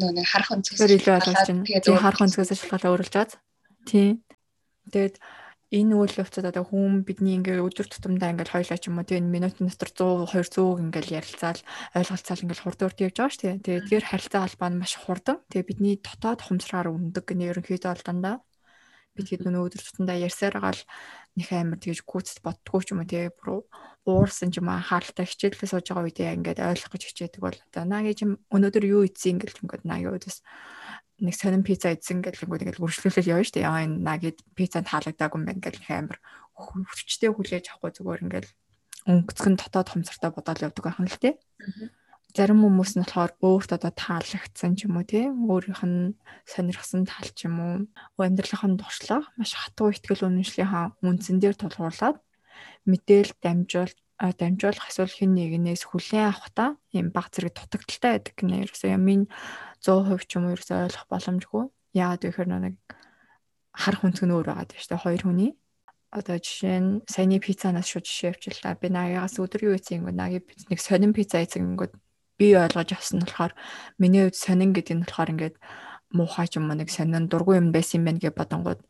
нөө 0.00 0.10
нэг 0.16 0.26
харах 0.26 0.50
өнцгөөс 0.56 0.80
илүү 0.96 1.14
ойлгож 1.20 1.40
байна. 1.44 1.64
Тэгээ 1.68 2.00
харах 2.00 2.24
өнцгөөс 2.24 2.50
шалгалаа 2.56 2.92
өөрөлж 2.96 3.14
байгаа. 3.14 3.40
Тийм. 3.84 4.24
Тэгээд 4.88 5.14
энэ 5.74 5.92
үйл 5.98 6.14
явцад 6.22 6.46
одоо 6.46 6.62
хүн 6.62 7.02
бидний 7.02 7.34
ингээ 7.34 7.58
өдөр 7.66 7.90
тутамдаа 7.90 8.30
ингээл 8.30 8.54
хоёлаа 8.54 8.78
ч 8.78 8.86
юм 8.86 9.02
уу 9.02 9.06
тийм 9.10 9.26
минутын 9.34 9.66
дотор 9.66 9.90
100 10.30 10.30
200 10.30 10.82
ингээл 10.86 11.16
ярилцаал 11.18 11.60
ойлголцаал 11.98 12.42
ингээл 12.46 12.62
хурд 12.62 12.80
урд 12.86 12.98
явж 13.02 13.16
байгаа 13.18 13.34
шүү 13.34 13.42
дээ. 13.42 13.64
Тэгээд 13.66 13.90
тэр 13.90 14.04
харилцаа 14.06 14.40
холбоо 14.46 14.68
нь 14.70 14.80
маш 14.80 14.92
хурдан. 14.94 15.36
Тэгээд 15.50 15.68
бидний 15.68 15.94
дотоод 15.98 16.40
хумсраар 16.46 16.88
үндэг 16.94 17.24
гэнэ 17.26 17.50
ерөнхийдөө 17.50 17.90
бол 17.90 18.06
дандаа 18.06 18.36
бид 19.14 19.30
хэд 19.30 19.46
нөө 19.46 19.70
өдөр 19.70 19.82
тутамдаа 19.82 20.18
ярьсаар 20.26 20.58
гал 20.58 20.82
нэг 21.38 21.48
амар 21.54 21.78
тэгж 21.78 22.02
гүйцэд 22.02 22.42
боддгоо 22.42 22.82
ч 22.82 22.90
юм 22.90 23.02
уу 23.02 23.10
тий 23.10 23.30
бүр 23.30 23.62
уурсан 24.10 24.50
ч 24.50 24.58
юм 24.58 24.70
хаалтаа 24.74 25.22
хичээлээ 25.26 25.70
сууж 25.70 25.86
байгаа 25.86 26.06
үедээ 26.10 26.34
ингээд 26.34 26.58
ойлгох 26.58 26.92
гэж 26.98 27.02
хичээдэг 27.14 27.42
бол 27.42 27.54
одоо 27.54 27.84
наагийн 27.86 28.18
чим 28.18 28.30
өнөөдөр 28.50 28.84
юу 28.90 29.06
ийдсэн 29.06 29.38
ингээл 29.38 29.62
ингээд 29.62 29.86
наагийн 29.86 30.14
үедээс 30.18 30.38
нэг 31.22 31.34
сонин 31.38 31.62
пицца 31.62 31.94
идсэн 31.94 32.22
гэл 32.24 32.42
ингээд 32.42 32.82
үргэлжлүүлэл 32.82 33.30
явна 33.30 33.46
шүү 33.46 33.54
дээ. 33.60 33.66
Яа 33.68 33.84
энэ 33.86 34.02
нагид 34.02 34.38
пиццанд 34.58 34.90
таалагдаагүй 34.90 35.38
юм 35.38 35.46
байна 35.46 35.62
гэл 35.62 35.82
амар 35.86 36.18
хүчтэй 36.54 37.30
хүлээж 37.30 37.64
авахгүй 37.70 37.92
зүгээр 37.94 38.24
ингээд 38.26 38.46
өнгөцгөн 39.06 39.54
дотоод 39.58 39.88
хомсортой 39.90 40.30
бодоод 40.34 40.64
явдаг 40.64 40.84
байх 40.84 40.98
нь 40.98 41.10
л 41.10 41.20
дээ. 41.22 41.34
Зарим 42.34 42.66
хүмүүс 42.66 42.98
нь 42.98 43.06
болохоор 43.06 43.32
өөрт 43.46 43.70
одоо 43.78 43.92
таалагдсан 43.94 44.74
ч 44.74 44.90
юм 44.90 44.98
уу 44.98 45.06
тий 45.06 45.30
өөрийнх 45.30 45.82
нь 45.86 46.18
сонирхсан 46.50 47.06
тал 47.06 47.30
ч 47.30 47.46
юм 47.46 47.62
уу 47.62 48.18
амьдралынхаа 48.18 48.74
туршлага 48.74 49.30
маш 49.38 49.54
хатуу 49.54 49.94
ихтгэл 49.94 50.26
үнэмшлийн 50.26 50.98
үндсэн 50.98 51.38
дээр 51.38 51.54
тулгуурлаад 51.54 52.18
мэдээлэл 52.90 53.38
дамжуул 53.38 53.94
дамжуулах 54.18 54.88
эсвэл 54.90 55.10
хэн 55.10 55.34
нэгнээс 55.34 55.90
хүлээн 55.90 56.30
авахта 56.30 56.78
ийм 56.94 57.10
баг 57.10 57.34
зэрэг 57.34 57.54
дутагдaltaй 57.58 58.10
байдаг 58.14 58.34
гэнэ. 58.38 58.62
Ерөөсөө 58.64 58.90
ямын 58.94 59.26
100% 59.82 60.26
ч 60.26 60.30
юм 60.38 60.44
уу 60.46 60.54
ерөөсөө 60.54 60.78
ойлгох 60.86 61.06
боломжгүй. 61.10 61.64
Яагаад 61.98 62.22
гэхээр 62.22 62.48
нэг 62.48 62.74
харах 63.74 64.00
хүнцэг 64.06 64.26
нь 64.30 64.34
өөр 64.34 64.46
байгаа 64.54 64.66
тийм 64.70 64.80
шүү 64.80 64.90
дээ. 64.94 65.04
Хоёр 65.04 65.22
хүний 65.26 65.52
одоо 66.14 66.38
жишээ 66.38 66.78
нь 66.78 66.90
саяны 67.10 67.42
пиццанаас 67.42 67.90
шууд 67.90 68.06
жишээ 68.06 68.30
авчлаа. 68.38 68.78
Би 68.78 68.86
наагаас 68.86 69.34
өдөр 69.42 69.66
юу 69.66 69.74
ийцэн 69.74 70.06
гоо 70.06 70.14
нагийн 70.14 70.46
нэг 70.70 70.78
сонин 70.78 71.10
пицца 71.10 71.42
ийцэн 71.42 71.74
гоо 71.74 71.90
би 72.38 72.54
ойлгож 72.54 72.90
авсан 72.94 73.18
болохоор 73.26 73.52
миний 73.98 74.22
хувьд 74.22 74.38
сонин 74.38 74.70
гэдэг 74.70 74.94
нь 74.94 75.02
болохоор 75.02 75.32
ингээд 75.34 75.56
муухай 76.14 76.46
ч 76.46 76.62
юм 76.62 76.70
уу 76.70 76.78
нэг 76.78 76.90
сонин 76.94 77.26
дургүй 77.26 77.58
юм 77.58 77.74
байсан 77.74 77.98
юм 77.98 78.06
байна 78.06 78.22
гэж 78.22 78.34
бодонгууд 78.38 78.80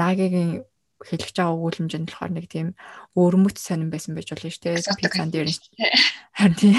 наагийн 0.00 0.64
хэлж 1.00 1.32
байгаа 1.32 1.56
өгүүлэмж 1.56 1.92
нь 1.96 2.06
болохоор 2.08 2.32
нэг 2.36 2.46
тийм 2.52 2.76
өөрмөц 3.16 3.56
сонирн 3.56 3.88
байсан 3.88 4.12
байж 4.12 4.28
болно 4.36 4.52
шүү 4.52 4.64
дээ. 4.68 4.84
Пиццан 5.00 5.30
дээр 5.32 5.48
харин 6.36 6.56
тийм 6.60 6.76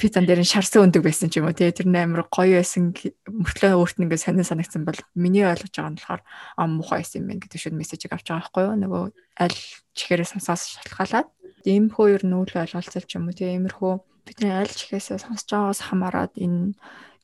пиццан 0.00 0.24
дээр 0.28 0.44
шарсан 0.44 0.84
өндөг 0.92 1.02
байсан 1.02 1.32
ч 1.32 1.40
юм 1.40 1.48
уу 1.48 1.56
тий. 1.56 1.72
Тэр 1.72 1.88
амар 1.88 2.28
гоё 2.28 2.60
байсан 2.60 2.92
мөртлөө 2.92 3.72
өөрт 3.72 3.96
нь 3.96 4.04
ингээд 4.04 4.24
сонир 4.24 4.44
санагдсан 4.44 4.84
бол 4.84 5.00
миний 5.16 5.48
ойлгож 5.48 5.72
байгаа 5.72 5.92
нь 5.92 5.98
болохоор 6.00 6.22
аа 6.60 6.66
муухай 6.68 7.00
байсан 7.00 7.24
юм 7.24 7.26
байна 7.32 7.42
гэдэг 7.42 7.60
шиг 7.60 7.72
мессежийг 7.72 8.12
авч 8.12 8.26
байгаа 8.28 8.44
байхгүй 8.44 8.64
юу? 8.68 8.76
Нөгөө 8.84 9.04
аль 9.40 9.58
чихээрээ 9.96 10.28
сонсоос 10.28 10.62
шалтгаалаад 10.76 11.28
иймэрхүү 11.64 12.06
ер 12.12 12.22
нь 12.28 12.36
үйл 12.36 12.52
ойлголцол 12.52 13.06
ч 13.08 13.12
юм 13.16 13.28
уу 13.28 13.36
тий. 13.36 13.48
Иймэрхүү 13.56 13.92
бидний 14.28 14.52
аль 14.52 14.68
чихээсээ 14.68 15.18
сонсож 15.24 15.48
байгаагаас 15.48 15.80
хамаарат 15.88 16.34
энэ 16.36 16.76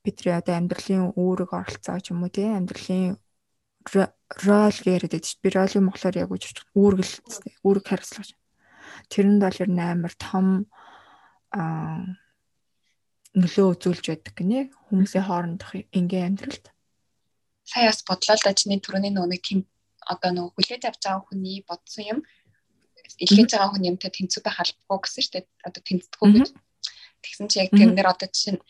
бидний 0.03 0.35
одоо 0.35 0.55
амьдралын 0.57 1.13
үүрэг 1.15 1.51
оролцоо 1.53 1.99
ч 2.01 2.11
юм 2.13 2.25
уу 2.25 2.33
тий. 2.33 2.49
Амьдралын 2.49 3.19
рол 3.95 4.79
яриад 4.85 5.13
байдаг 5.13 5.29
шүү. 5.29 5.43
Би 5.43 5.49
ролын 5.55 5.85
монголоор 5.89 6.17
яг 6.19 6.31
үж 6.33 6.45
үүргэл 6.77 7.15
үүрэг 7.65 7.85
хариуцлага. 7.89 8.37
Тэрэнд 9.09 9.41
бол 9.43 9.63
ер 9.63 9.71
нь 9.71 9.81
амар 9.81 10.15
том 10.19 10.47
аа 11.55 12.05
нөлөө 13.39 13.67
үзүүлж 13.77 14.05
байдаг 14.09 14.35
гинэ 14.35 14.73
хүмүүсийн 14.89 15.25
хоорондох 15.25 15.73
ингийн 15.93 16.35
амьдралд. 16.35 16.73
Сая 17.65 17.93
бас 17.93 18.03
бодлоо 18.05 18.37
л 18.37 18.45
да 18.45 18.57
чиний 18.57 18.81
түрүүний 18.81 19.13
нөгөө 19.13 19.41
тийм 19.45 19.61
одоо 20.09 20.31
нөгөө 20.33 20.53
хүлээж 20.57 20.83
авч 20.89 21.03
байгаа 21.05 21.25
хүний 21.29 21.65
бодсон 21.69 22.05
юм 22.05 22.19
илгээж 23.17 23.51
байгаа 23.53 23.71
хүн 23.73 23.89
юмтай 23.93 24.11
тэнцүү 24.13 24.41
байх 24.45 24.59
албагүй 24.61 24.99
гэсэн 25.05 25.23
шүү 25.25 25.33
дээ. 25.37 25.45
Одоо 25.69 25.83
тэнцдэггүй 25.85 26.29
гэж. 26.33 26.49
Тэгсэн 27.23 27.47
чи 27.49 27.57
яг 27.61 27.71
тэр 27.73 27.91
нэр 27.93 28.09
одоо 28.09 28.29
жишээ 28.29 28.55
нь 28.57 28.63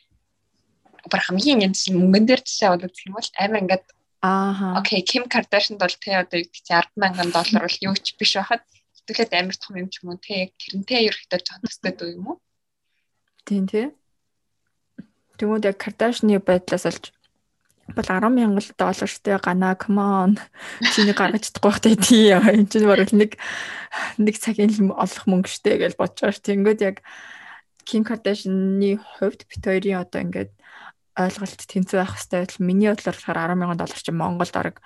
бүр 1.10 1.22
хамгийн 1.22 1.64
юм 1.66 1.72
чинь 1.74 1.98
мөнгөн 1.98 2.24
дээр 2.26 2.42
жишээ 2.42 2.70
бол 2.74 2.82
гэх 2.86 3.06
юм 3.06 3.14
бол 3.18 3.30
амар 3.38 3.62
ингээд 3.62 3.86
Аа. 4.22 4.78
Окей, 4.78 5.02
Ким 5.02 5.30
Кардашинд 5.30 5.78
бол 5.78 5.94
тэ 5.94 6.18
одоо 6.18 6.42
юу 6.42 6.50
гэж 6.50 6.66
100000 6.66 7.30
доллар 7.30 7.62
бол 7.62 7.78
юу 7.86 7.94
ч 7.94 8.18
биш 8.18 8.34
байхад 8.34 8.66
хэвлээд 9.06 9.32
амар 9.32 9.56
том 9.56 9.74
юм 9.78 9.88
ч 9.88 10.02
юм 10.02 10.10
уу 10.10 10.18
тэ 10.18 10.50
тэрнтэй 10.58 11.06
ерөөхдөө 11.06 11.62
төстэй 11.62 11.92
дүү 11.94 12.10
юм 12.18 12.26
уу? 12.34 12.36
Тийм 13.46 13.70
тий. 13.70 13.94
Тэгмүүд 15.38 15.70
яг 15.70 15.78
Кардашины 15.78 16.42
байдлаас 16.42 16.84
олж 16.90 17.14
бол 17.94 18.04
100000 18.04 18.74
доллартай 18.76 19.38
гана 19.38 19.78
come 19.78 20.02
on 20.02 20.32
чиний 20.92 21.14
гаргаж 21.14 21.48
чадахгүй 21.48 21.70
бах 21.70 21.80
тий 21.80 22.34
энэ 22.34 22.68
чинь 22.68 22.90
баруул 22.90 23.14
нэг 23.16 23.38
нэг 24.18 24.34
цагийн 24.36 24.92
олох 24.92 25.24
мөнгө 25.24 25.48
штэ 25.48 25.78
гэж 25.80 25.94
бодож 25.96 26.20
байгаа 26.20 26.36
ш. 26.36 26.44
Тэнгүүд 26.44 26.80
яг 26.84 26.96
Ким 27.88 28.04
Кардашины 28.04 29.00
хувьд 29.00 29.48
бит 29.48 29.64
хоёрын 29.64 30.04
одоо 30.04 30.20
ингээд 30.20 30.52
ойлголт 31.18 31.60
тэнцүү 31.66 31.98
байх 31.98 32.14
хэрэгтэй 32.14 32.38
байтал 32.46 32.62
миний 32.62 32.88
бодлоор 32.88 33.16
болохоор 33.18 33.38
10 33.50 33.58
мянган 33.58 33.78
доллар 33.78 34.00
чинь 34.00 34.20
Монголд 34.22 34.54
орог 34.54 34.76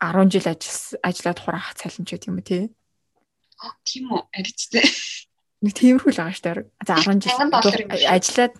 10 0.00 0.32
жил 0.32 0.48
ажил 0.48 0.78
ажиллаад 1.04 1.38
хураах 1.40 1.76
цалин 1.76 2.04
ч 2.08 2.10
гэдэг 2.16 2.28
юм 2.32 2.40
тий. 2.40 2.62
Аа 3.60 3.76
тийм 3.84 4.10
үү 4.10 4.20
аричтэй. 4.32 4.84
Нэг 5.60 5.72
тиймэрхүү 5.76 6.10
л 6.12 6.20
байгаа 6.20 6.34
шүү 6.34 6.44
дээ. 6.44 6.64
За 6.88 6.94
10 6.98 7.20
жил 7.20 7.36
ажиллаад 8.08 8.54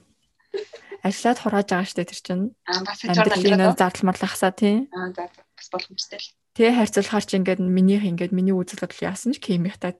ажиллаад 1.04 1.38
хурааж 1.40 1.68
байгаа 1.68 1.88
шүү 1.88 1.98
дээ 1.98 2.10
тэр 2.12 2.20
чинь. 2.20 2.44
Аа 2.68 2.80
бас 2.84 3.00
ажил 3.04 3.74
зардал 3.74 4.06
марлахсаа 4.08 4.52
тий. 4.52 4.88
Аа 4.92 5.12
за 5.16 5.28
бас 5.32 5.68
боломжтой 5.72 6.20
л. 6.20 6.28
Тэгээ 6.54 6.78
харьцуулахаар 6.78 7.24
чи 7.26 7.34
ингээд 7.40 7.60
минийх 7.60 8.04
ингээд 8.06 8.30
миний 8.30 8.54
үзэл 8.54 8.84
бодол 8.84 9.02
яасан 9.10 9.34
ч 9.34 9.42
кемихтай 9.42 9.98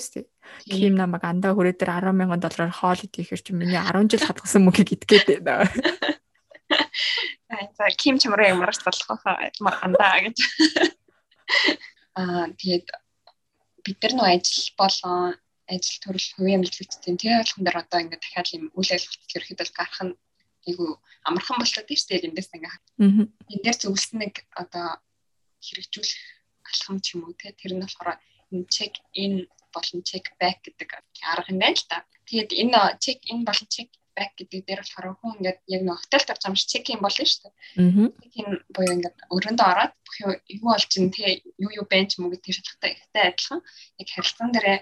шүү 0.00 0.12
дээ. 0.22 0.26
Ким 0.70 0.94
намайг 0.96 1.24
андаа 1.24 1.52
хүрээ 1.52 1.76
дээр 1.76 2.08
10 2.08 2.16
мянган 2.16 2.40
доллараар 2.40 2.72
хоол 2.72 3.00
идэхээр 3.04 3.42
чи 3.42 3.52
миний 3.52 3.76
10 3.76 4.08
жил 4.08 4.26
хадгалсан 4.26 4.62
мөнхийг 4.64 4.96
идгээд 4.96 5.44
байна. 5.44 5.68
Аа 7.52 7.68
за 7.78 7.86
ким 7.94 8.18
чамраа 8.18 8.50
ямарч 8.50 8.82
болох 8.82 9.20
хаа 9.22 9.50
андаа 9.84 10.18
гэж. 10.24 10.36
Аа 12.18 12.50
тэгээд 12.58 12.88
бид 13.84 13.98
нар 14.02 14.14
нөө 14.16 14.28
ажил 14.34 14.68
болон 14.80 15.36
ажил 15.70 15.98
төрөл 16.02 16.28
хувийн 16.34 16.62
эмнэлэгчдийн 16.62 17.18
тэр 17.18 17.42
ойлгон 17.42 17.64
дээр 17.66 17.78
одоо 17.82 17.98
ингээд 18.02 18.22
дахиад 18.22 18.48
юм 18.54 18.64
үйл 18.74 18.90
ажиллагаа 18.94 19.34
ерөөхдөө 19.36 19.68
гарах 19.78 20.00
нь 20.06 20.14
айгу 20.66 20.86
амархан 21.26 21.58
болчиход 21.58 21.86
тийм 21.86 21.98
шүү 21.98 22.10
дээ 22.10 22.26
эндээс 22.30 22.50
ингээд. 22.54 22.84
Энд 23.52 23.62
дээр 23.62 23.78
зөвлөсөн 23.78 24.18
нэг 24.22 24.34
одоо 24.54 24.86
хэрэгжүүлэх 25.62 26.22
алхам 26.70 26.98
ч 27.02 27.14
юм 27.14 27.26
уу 27.26 27.34
те 27.38 27.54
тэр 27.54 27.74
нь 27.74 27.82
болохоор 27.82 28.18
энэ 28.52 28.66
check 28.76 28.94
in 29.12 29.46
болон 29.74 30.00
check 30.08 30.26
back 30.40 30.58
гэдэг 30.64 30.88
арга 31.32 31.52
юм 31.52 31.60
байна 31.60 31.76
л 31.76 31.86
да. 31.90 32.04
Тэгээд 32.28 32.50
энэ 32.62 32.80
check 33.02 33.20
in 33.30 33.44
болон 33.48 33.68
check 33.74 33.90
back 34.16 34.32
гэдэг 34.38 34.60
дээр 34.66 34.80
болохоор 34.82 35.16
хүн 35.20 35.36
ингээд 35.36 35.58
яг 35.74 35.82
нэг 35.84 35.98
хотелд 36.00 36.30
орж 36.32 36.40
байгаа 36.42 36.50
юм 36.50 36.58
шиг 36.58 36.70
check 36.72 36.86
in 36.92 37.00
болно 37.04 37.24
шүү 37.26 37.42
дээ. 37.44 37.54
Check 38.22 38.34
in 38.40 38.48
буюу 38.74 38.94
ингээд 38.96 39.16
өрөөндөө 39.34 39.66
ороод 39.72 39.92
бүх 40.04 40.16
юу 40.22 40.64
болж 40.70 40.90
ин 40.96 41.10
те 41.12 41.42
юу 41.60 41.70
юу 41.78 41.86
байна 41.90 42.08
ч 42.08 42.16
юм 42.16 42.26
уу 42.26 42.32
гэдэг 42.32 42.56
шалгахтай 42.56 42.90
ихтэй 42.96 43.24
адилхан 43.28 43.60
яг 44.00 44.08
харилцаан 44.14 44.50
дээрээ 44.52 44.78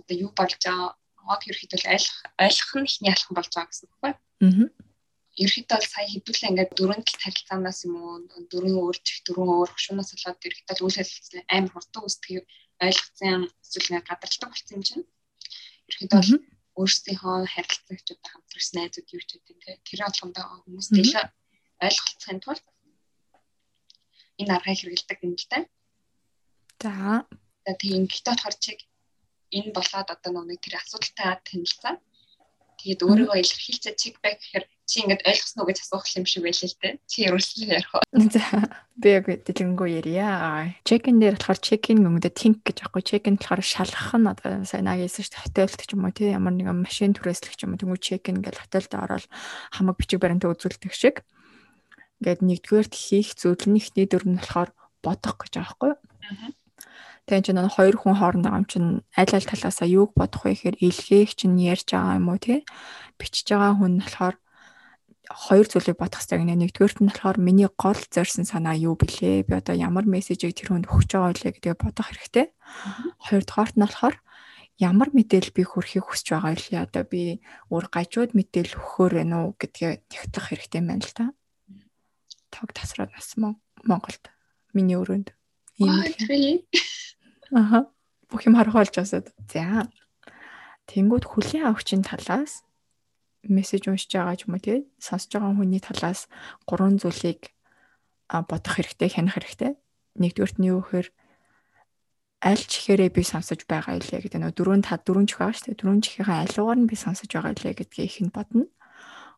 одоо 0.00 0.16
юу 0.24 0.30
болж 0.36 0.52
байгаа 0.60 0.88
хог 1.26 1.42
ерөөхдөө 1.48 1.80
ойлгох 1.94 2.18
ойлгох 2.44 2.72
нь 2.76 2.88
ихний 2.90 3.12
алхам 3.14 3.34
болж 3.36 3.50
байгаа 3.52 3.70
гэсэн 3.70 3.88
үг 3.88 4.00
байна. 4.04 4.18
Аа 4.44 4.86
ерөөхдөө 5.36 5.80
сая 5.84 6.08
хэдүүлээ 6.08 6.50
ингээд 6.50 6.72
дөрөв 6.78 7.00
тал 7.04 7.20
харилцаанаас 7.20 7.78
юм 7.84 7.94
уу 8.00 8.14
дөрвөн 8.50 8.80
өөр 8.80 8.96
чих 9.04 9.20
дөрвөн 9.28 9.52
өөр 9.52 9.70
хөшүүнээс 9.72 10.10
болоод 10.16 10.46
ерөөхдөө 10.48 10.84
үйл 10.86 11.00
ажиллагаа 11.02 11.44
амар 11.56 11.72
хурдан 11.76 12.02
үүсдэг 12.04 12.40
ойлгоцсон 12.84 13.42
эсвэл 13.64 13.88
ингээд 13.88 14.08
гадарчдаг 14.10 14.50
болсон 14.50 14.76
юм 14.76 14.82
чинь. 14.84 15.04
Ерөөхдөө 15.88 16.56
өөрсдийнхөө 16.76 17.36
харилцагчдаа 17.54 18.30
хамтрагч 18.32 18.68
найзууд 18.76 19.08
юу 19.16 19.22
ч 19.24 19.30
гэдэг 19.40 19.56
тийм. 19.64 19.78
Тэр 19.86 20.00
болгондоо 20.04 20.44
хүмүүстэй 20.64 21.04
л 21.08 21.16
ойлголцохын 21.80 22.40
тулд 22.44 22.64
энэ 24.40 24.52
аргыг 24.56 24.76
хэрэгэлдэг 24.76 25.18
юм 25.24 25.34
л 25.40 25.46
да. 25.48 25.58
За. 26.84 26.92
За 27.64 27.72
тийм. 27.80 28.04
Гэхдээ 28.04 28.32
болохоор 28.36 28.56
чиг 28.60 28.78
энэ 29.56 29.72
болоод 29.72 30.08
одоо 30.12 30.42
нэг 30.44 30.60
тэр 30.60 30.76
асуудалтай 30.76 31.40
танилцаад 31.48 31.98
тэгээд 32.80 33.00
өөрийгөө 33.02 33.38
илэрхийлж 33.40 33.84
чиг 33.96 34.20
бай 34.22 34.36
гэхээр 34.36 34.64
чи 34.86 35.02
ингэж 35.02 35.20
ойлгосноо 35.26 35.66
гэж 35.66 35.78
асуух 35.82 36.06
юм 36.14 36.24
шиг 36.30 36.46
байлээ 36.46 36.70
л 36.70 36.78
дээ. 36.78 36.94
Чи 37.10 37.18
ерөөсөө 37.26 37.66
ярих 37.66 37.90
уу? 37.90 38.02
За 38.30 38.44
би 38.94 39.08
яг 39.18 39.26
дэлгэнгүү 39.26 39.88
ярья. 39.98 40.70
Check-in 40.86 41.18
дээр 41.18 41.36
болохоор 41.36 41.58
check-in 41.58 42.06
гүнгдэ 42.06 42.30
think 42.30 42.62
гэж 42.62 42.86
аахгүй 42.86 43.02
check-in 43.02 43.36
болохоор 43.36 43.66
шалгах 43.66 44.14
нь 44.14 44.30
одоо 44.30 44.62
сайн 44.62 44.86
наг 44.86 45.02
хэлсэн 45.02 45.26
шүү 45.26 45.34
дээ. 45.34 45.42
Хотелд 45.42 45.80
ч 45.82 45.90
юм 45.90 46.06
уу 46.06 46.14
тий 46.14 46.30
ямар 46.30 46.54
нэгэн 46.54 46.86
машин 46.86 47.18
түрээслэх 47.18 47.58
ч 47.58 47.66
юм 47.66 47.74
уу 47.74 47.80
тэнгуү 47.82 47.98
check-in 47.98 48.38
гэж 48.46 48.56
хотелд 48.62 48.92
ороод 48.94 49.26
хамаг 49.74 49.96
бичиг 49.98 50.22
баримтаа 50.22 50.54
үзүүлдэг 50.54 50.94
шиг. 50.94 51.26
ингээд 52.22 52.40
нэгдүгээрт 52.46 52.94
хийх 52.94 53.34
зүйл 53.36 53.66
нь 53.68 53.78
ихний 53.82 54.06
дүр 54.08 54.24
нь 54.24 54.38
болохоор 54.40 54.70
бодох 55.04 55.36
гэж 55.42 55.52
байхгүй 55.60 55.90
юу? 55.92 56.00
Тэгээ 57.26 57.42
чинь 57.42 57.58
нэг 57.58 57.74
хоёр 57.74 57.98
хүн 57.98 58.22
хоорондоо 58.22 58.54
ам 58.54 58.64
чинь 58.70 59.02
аль 59.18 59.34
аль 59.34 59.50
талаасаа 59.50 59.90
юуг 59.90 60.14
бодох 60.14 60.46
вэ 60.46 60.54
гэхээр 60.54 60.76
илгээх 60.78 61.34
чинь 61.34 61.58
ярьж 61.58 61.90
байгаа 61.90 62.22
юм 62.22 62.30
уу 62.30 62.38
тий? 62.38 62.62
Бичиж 63.18 63.50
байгаа 63.50 63.74
хүн 63.74 63.98
болохоор 63.98 64.36
хоёр 65.26 65.66
зүйлийг 65.66 65.98
бодох 65.98 66.22
хэрэгтэй 66.22 66.38
гинэ. 66.38 66.54
Нэгдүгээрт 66.54 66.98
нь 67.02 67.10
болохоор 67.10 67.38
миний 67.42 67.66
гол 67.66 67.98
зорьсон 67.98 68.46
санаа 68.46 68.78
юу 68.78 68.94
блэ? 68.94 69.42
Би 69.42 69.52
одоо 69.58 69.74
ямар 69.74 70.06
мессежийг 70.06 70.54
тэр 70.54 70.70
хүнд 70.70 70.86
өгч 70.86 71.10
байгаа 71.18 71.34
вэ 71.34 71.50
гэдгээ 71.50 71.74
бодох 71.74 72.06
хэрэгтэй. 72.14 72.46
Хоёрдугаарт 73.26 73.74
нь 73.74 73.82
болохоор 73.82 74.16
ямар 74.78 75.08
мэдээлэл 75.10 75.56
би 75.56 75.62
хүрхийг 75.66 76.06
хүсэж 76.06 76.26
байгаа 76.30 76.54
вэ? 76.54 76.78
Одоо 76.78 77.02
би 77.10 77.42
өөр 77.74 77.86
гажууд 77.90 78.38
мэдээлэл 78.38 78.78
өгөхөөр 78.78 79.12
байна 79.18 79.36
уу 79.50 79.58
гэдгээ 79.58 79.92
тэгтлэх 80.14 80.46
хэрэгтэй 80.54 80.78
юм 80.78 80.88
байна 80.94 81.02
л 81.02 81.16
та. 81.16 81.26
Тог 82.54 82.70
тасраад 82.70 83.10
бас 83.10 83.34
Монголд 83.34 84.30
миний 84.70 84.94
өрөөнд 84.94 85.34
ийм 85.82 85.90
Аха. 87.52 87.86
Бүх 88.26 88.46
юм 88.46 88.58
харах 88.58 88.74
болж 88.74 88.94
асууд. 88.98 89.30
За. 89.50 89.86
Тэнгүүд 90.90 91.24
хүлийн 91.26 91.70
авахчийн 91.70 92.02
талаас 92.02 92.66
мессеж 93.46 93.86
уншиж 93.86 94.10
байгаа 94.10 94.36
ч 94.38 94.46
юм 94.46 94.58
уу 94.58 94.62
тий 94.62 94.78
сонсож 94.98 95.30
байгаа 95.38 95.54
хүний 95.54 95.82
талаас 95.82 96.26
гурван 96.66 96.98
зүйлийг 96.98 97.54
бодох 98.26 98.74
хэрэгтэй, 98.74 99.10
хянах 99.10 99.38
хэрэгтэй. 99.38 99.78
Нэгдүгürt 100.18 100.58
нь 100.58 100.68
юу 100.70 100.82
гэхээр 100.82 101.08
аль 102.42 102.64
чихээрээ 102.66 103.10
би 103.14 103.22
сонсож 103.22 103.62
байгаа 103.70 103.98
илээ 104.02 104.26
гэдэг 104.26 104.40
нөө 104.42 104.52
дөрөв 104.54 104.82
та 104.82 104.98
дөрөв 104.98 105.26
чих 105.30 105.38
байгаа 105.38 105.54
шүү 105.54 105.66
дээ. 105.70 105.78
Дөрөв 105.78 106.02
чихийнхаа 106.02 106.38
аливаар 106.42 106.78
нь 106.82 106.90
би 106.90 106.96
сонсож 106.98 107.30
байгаа 107.30 107.54
илээ 107.54 107.74
гэдгийг 107.78 108.10
их 108.10 108.18
нь 108.26 108.34
бодно. 108.34 108.66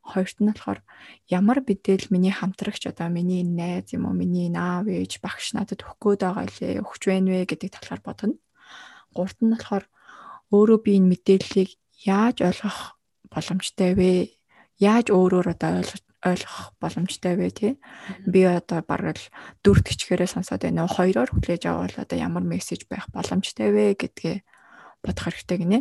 Хоёрт 0.08 0.40
нь 0.40 0.48
болохоор 0.48 0.80
ямар 1.28 1.60
бидэл 1.60 2.08
миний 2.08 2.32
хамтрагч 2.32 2.88
одоо 2.88 3.12
миний 3.12 3.44
найз 3.44 3.92
юм 3.92 4.08
уу 4.08 4.16
миний 4.16 4.48
наав 4.48 4.88
ээж 4.88 5.20
багш 5.20 5.52
надад 5.52 5.84
өгөх 5.84 6.00
гээд 6.00 6.20
байгаа 6.24 6.44
илээ 6.48 6.80
өгч 6.80 7.02
байна 7.04 7.28
вэ 7.36 7.44
гэдэг 7.44 7.70
талаар 7.76 8.00
бодно. 8.00 8.40
Гуравт 9.12 9.38
нь 9.44 9.52
болохоор 9.52 9.84
өөрөө 10.48 10.78
би 10.80 10.90
энэ 10.96 11.10
мэдээллийг 11.12 11.70
яаж 12.08 12.36
ойлгох 12.40 12.96
боломжтой 13.28 13.92
вэ? 13.92 14.12
Яаж 14.80 15.12
өөрөөр 15.12 15.46
одоо 15.52 15.70
ойлгох 15.84 16.08
ойлгох 16.24 16.72
боломжтой 16.80 17.34
вэ 17.36 17.48
тий. 17.52 17.72
Би 18.26 18.42
одоо 18.48 18.82
бараг 18.82 19.20
л 19.20 19.30
дөрөвт 19.62 19.92
хичгээрээ 19.92 20.28
сонсоод 20.32 20.64
байна. 20.64 20.88
Хоёроор 20.88 21.30
хүлээж 21.30 21.62
авал 21.68 21.94
одоо 21.94 22.18
ямар 22.18 22.42
мессеж 22.42 22.88
байх 22.90 23.06
боломжтой 23.14 23.70
вэ 23.70 23.94
гэдгээ 24.00 24.36
бодох 25.04 25.24
хэрэгтэй 25.30 25.58
гинэ. 25.62 25.78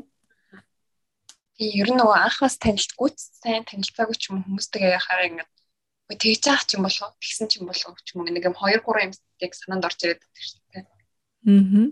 Тийм 1.58 1.74
ер 1.74 1.90
нь 1.90 1.98
нөгөө 1.98 2.18
анх 2.22 2.38
бас 2.46 2.56
танилцгүй 2.62 3.10
сайн 3.18 3.66
танилцаагүй 3.66 4.14
ч 4.14 4.30
юм 4.30 4.46
хүмүүстэйгээ 4.46 4.94
яхаар 4.94 5.26
ингээд 5.26 5.50
үгүй 6.06 6.18
тэгж 6.22 6.44
яах 6.54 6.64
ч 6.70 6.78
юм 6.78 6.86
болов 6.86 7.18
тэгсэн 7.18 7.50
ч 7.50 7.54
юм 7.58 7.66
болов 7.66 7.98
ч 8.06 8.14
юм 8.14 8.30
нэг 8.30 8.46
юм 8.46 8.54
2 8.54 8.78
3 8.86 9.10
юм 9.10 9.14
яг 9.42 9.52
санаанд 9.58 9.88
орж 9.90 10.00
ирээд 10.06 10.22
байдаг 10.22 10.44
шүү 10.46 10.62
дээ. 10.70 10.86
Аа. 11.50 11.90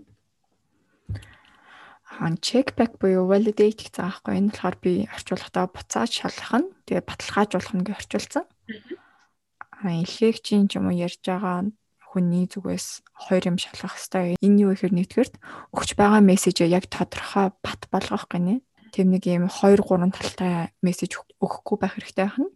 Хан 2.06 2.38
check 2.38 2.78
back 2.78 3.02
буюу 3.02 3.26
validate 3.26 3.74
гэх 3.74 3.90
заахгүй 3.90 4.38
энэ 4.38 4.54
болохоор 4.54 4.76
би 4.78 4.92
орчуулахдаа 5.10 5.66
буцааж 5.66 6.10
шалгах 6.14 6.54
нь 6.62 6.70
тэгээ 6.86 7.02
баталгаажуулах 7.02 7.74
нь 7.74 7.82
гэж 7.82 7.96
орчуулсан. 8.06 8.44
Аа 9.82 9.98
илгээгчийн 9.98 10.70
ч 10.70 10.78
юм 10.78 10.86
уу 10.88 10.94
ярьж 10.94 11.20
байгаа 11.26 11.66
хүний 12.06 12.46
зүгээс 12.46 13.02
хоёр 13.26 13.44
юм 13.50 13.58
шалгах 13.58 13.98
хэрэгтэй. 13.98 14.38
Энэ 14.46 14.60
юу 14.62 14.70
гэхээр 14.72 14.94
нэгдүгээрт 14.94 15.34
өгч 15.74 15.90
байгаа 15.98 16.22
мессежээ 16.22 16.70
яг 16.70 16.86
тодорхой 16.86 17.50
бат 17.60 17.82
болгох 17.90 18.30
гинэ 18.30 18.62
тийм 18.96 19.12
нэг 19.12 19.28
юм 19.28 19.44
2 19.52 19.76
3 19.76 20.08
талтай 20.08 20.72
мессеж 20.80 21.20
өгөхгүй 21.36 21.76
байх 21.76 22.00
хэрэгтэй 22.00 22.32
байна. 22.32 22.48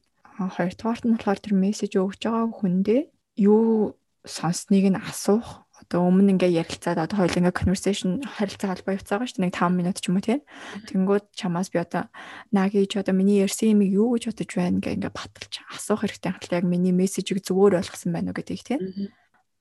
Хоёрдугаарт 0.57 1.05
нь 1.05 1.13
болохоор 1.21 1.41
тэр 1.45 1.53
мессеж 1.53 2.01
өгж 2.01 2.25
байгаа 2.25 2.49
хүндээ 2.49 3.01
юу 3.45 3.93
сонссныг 4.25 4.89
нь 4.89 4.97
асуух 4.97 5.69
одоо 5.81 6.09
өмнө 6.09 6.37
ингээ 6.37 6.61
ярилцаад 6.61 7.01
одоо 7.01 7.17
хоёул 7.25 7.41
ингээ 7.41 7.57
conversation 7.57 8.21
харилцаа 8.25 8.73
холбоо 8.73 8.97
явцгаа 8.97 9.25
шүү 9.25 9.37
дээ 9.41 9.47
нэг 9.49 9.57
5 9.57 9.77
минут 9.81 9.97
ч 10.01 10.09
юм 10.09 10.17
уу 10.17 10.25
тийм. 10.25 10.41
Тэнгүүд 10.89 11.25
чамаас 11.37 11.69
би 11.73 11.81
одоо 11.81 12.09
наги 12.53 12.85
ч 12.85 13.01
одоо 13.01 13.17
миний 13.17 13.41
ярьсан 13.41 13.77
юм 13.77 13.85
юу 13.85 14.17
гэж 14.17 14.33
бодож 14.33 14.51
байна 14.57 14.81
гэ 14.81 14.97
ингээ 14.97 15.13
баталж 15.13 15.55
асуух 15.73 16.05
хэрэгтэй 16.05 16.33
хэл 16.37 16.57
яг 16.57 16.65
миний 16.69 16.93
мессежийг 16.93 17.41
зүгээр 17.45 17.81
ойлгосон 17.81 18.13
байна 18.13 18.33
уу 18.33 18.37
гэдгийг 18.37 18.65
тийм. 18.65 18.81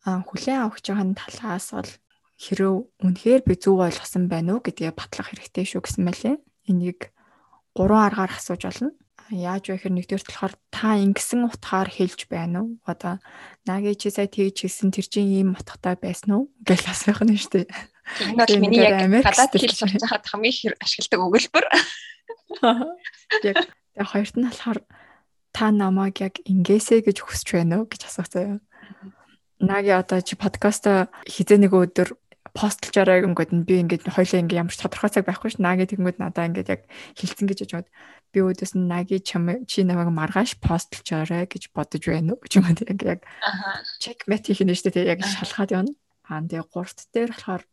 Аа 0.03 0.23
хүлээн 0.27 0.63
авах 0.67 0.83
жахан 0.83 1.15
талаас 1.15 1.67
бол 1.71 1.91
хэрэг 2.39 2.75
үнэхээр 3.03 3.41
би 3.47 3.53
зөв 3.55 3.79
ойлгосон 3.79 4.27
байна 4.27 4.59
уу 4.59 4.63
гэдгээ 4.63 4.91
батлах 4.95 5.31
хэрэгтэй 5.31 5.65
шүү 5.67 5.83
гэсэн 5.87 6.03
мэлээ 6.03 6.35
энийг 6.69 7.10
гурван 7.73 8.08
аргаар 8.08 8.38
асууж 8.38 8.63
болно. 8.63 8.91
Яаж 9.29 9.69
вэ 9.69 9.77
гэхээр 9.77 9.93
нэгдүгээр 9.93 10.25
болохоор 10.25 10.53
та 10.73 10.97
ингэсэн 10.97 11.45
утгаар 11.45 11.89
хэлж 11.89 12.25
байна 12.29 12.65
уу? 12.65 12.82
Одоо 12.86 13.21
наги 13.69 13.93
чи 13.93 14.10
сая 14.10 14.25
тэгж 14.25 14.65
хэлсэн 14.65 14.89
тэр 14.89 15.05
чинь 15.05 15.29
ийм 15.29 15.53
утгатай 15.53 15.93
байсан 16.01 16.34
уу 16.34 16.49
гэж 16.65 16.89
асуух 16.89 17.21
нь 17.25 17.38
шүү 17.38 17.62
дээ. 17.62 17.69
Энэ 18.25 18.41
бол 18.41 18.58
миний 18.58 18.82
яг 18.82 19.05
гадаад 19.05 19.53
хэл 19.53 19.69
сурч 19.69 20.01
байхад 20.01 20.25
хамгийн 20.25 20.73
их 20.73 20.82
ашигладаг 20.82 21.21
өгүүлбэр. 21.29 21.65
Яг 23.99 24.08
хоёрт 24.10 24.34
нь 24.34 24.49
болохоор 24.49 24.82
та 25.53 25.69
намайг 25.69 26.17
яг 26.25 26.41
ингээсэ 26.41 27.05
гэж 27.05 27.21
хүсэж 27.21 27.53
байна 27.53 27.84
уу 27.84 27.86
гэж 27.86 28.10
асуух 28.10 28.34
заяа. 28.34 28.58
Наги 29.60 29.91
одоо 29.93 30.23
чи 30.25 30.34
подкаста 30.39 31.13
хизээ 31.27 31.60
нэг 31.62 31.75
өдөр 31.75 32.15
постлчаараа 32.55 33.25
ингээд 33.25 33.51
би 33.65 33.75
ингээд 33.83 34.03
хоёлаа 34.09 34.41
ингээд 34.43 34.62
ямар 34.62 34.73
ч 34.73 34.79
тодорхой 34.81 35.09
цаг 35.09 35.25
байхгүй 35.25 35.49
ш 35.53 35.55
наги 35.59 35.89
тэгэнгүүт 35.89 36.21
надаа 36.21 36.47
ингээд 36.49 36.73
яг 36.73 36.81
хилцэн 37.17 37.47
гэж 37.49 37.59
бодоод 37.65 37.88
би 38.33 38.39
өөдөөс 38.45 38.73
нь 38.77 38.89
наги 38.89 39.17
чи 39.21 39.81
намайг 39.81 40.09
маргааш 40.13 40.62
постлчаараа 40.62 41.49
гэж 41.49 41.73
бодож 41.73 42.03
байна 42.05 42.38
уу? 42.38 42.41
Гэж 42.45 42.51
юм 42.57 42.65
яг 42.69 43.01
яг 43.01 43.21
чек 43.97 44.25
мет 44.29 44.45
хийх 44.45 44.62
нь 44.62 44.73
шүү 44.73 44.93
дээ. 44.93 45.17
Яг 45.17 45.25
шалгаад 45.25 45.73
явна. 45.73 45.93
Аа 46.29 46.45
тэгээ 46.45 46.69
гуравт 46.69 47.09
дээр 47.09 47.33
болохоор 47.33 47.63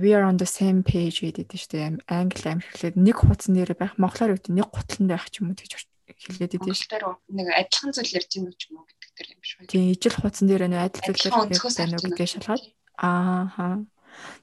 we 0.00 0.12
are 0.16 0.24
on 0.24 0.36
the 0.40 0.48
same 0.48 0.80
page 0.80 1.20
гэдэг 1.20 1.48
дээ. 1.52 2.00
Англи 2.08 2.48
амжилтлаад 2.48 2.96
нэг 2.96 3.16
хуудас 3.20 3.48
нэр 3.52 3.76
байх. 3.76 4.00
Монголоор 4.00 4.36
үгтэй 4.40 4.56
нэг 4.56 4.68
гутлан 4.72 5.12
байх 5.12 5.28
ч 5.28 5.44
юм 5.44 5.52
уу 5.52 5.60
гэж 5.60 5.88
хэлгээд 6.16 6.56
идэв 6.56 6.72
дээ. 6.72 7.16
нэг 7.28 7.46
адилхан 7.52 7.92
зүйл 7.92 8.16
ярьж 8.16 8.30
гэнэ 8.32 8.48
үү 8.48 8.56
ч 8.56 8.62
юм 8.72 8.80
уу 8.80 8.86
гэдэг 8.88 9.28
юм 9.28 9.42
шүү 9.44 9.68
тийм 9.68 9.84
ижил 9.92 10.16
хуудсан 10.16 10.46
дээр 10.48 10.64
нэ 10.72 10.78
адил 10.80 11.04
зүйл 11.04 11.28
ярьж 11.28 11.60
байна 11.76 11.96
уу 11.96 12.04
гэдгийг 12.08 12.30
шалгаад. 12.32 12.64
ааха 12.96 13.68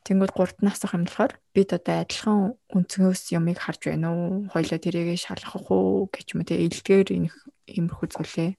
Тэнгүүд 0.06 0.32
гуравт 0.34 0.60
нь 0.62 0.72
асах 0.72 0.96
юм 0.96 1.06
болохоор 1.06 1.34
бид 1.56 1.70
одоо 1.74 1.96
адилхан 2.04 2.40
өнцгөөс 2.76 3.24
юмыг 3.38 3.60
харж 3.62 3.82
байна 3.90 4.10
уу? 4.14 4.48
Хоёлоо 4.54 4.80
тэрийгэ 4.82 5.16
шалгах 5.18 5.68
уу 5.72 6.08
гэж 6.14 6.28
юм 6.34 6.42
те 6.46 6.62
илдгээр 6.62 7.10
иймэрхүү 7.14 8.08
зүйлээ 8.14 8.52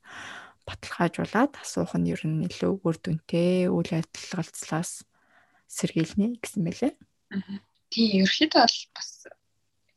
баталгаажуулаад 0.66 1.52
асуух 1.62 1.94
нь 1.94 2.10
ер 2.10 2.22
нь 2.26 2.46
илүү 2.48 2.82
үр 2.82 2.96
дүнтэй 2.98 3.70
үйл 3.70 3.90
ажиллагалцлаас 3.94 5.06
сэргийлнэ 5.70 6.42
гэсэн 6.42 6.62
мэлээ. 6.66 6.92
Тийм 7.90 8.26
ерөөхдөө 8.26 8.62
бол 8.66 8.78
бас 8.94 9.10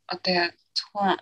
одоо 0.06 0.38
зөвхөн 0.76 1.18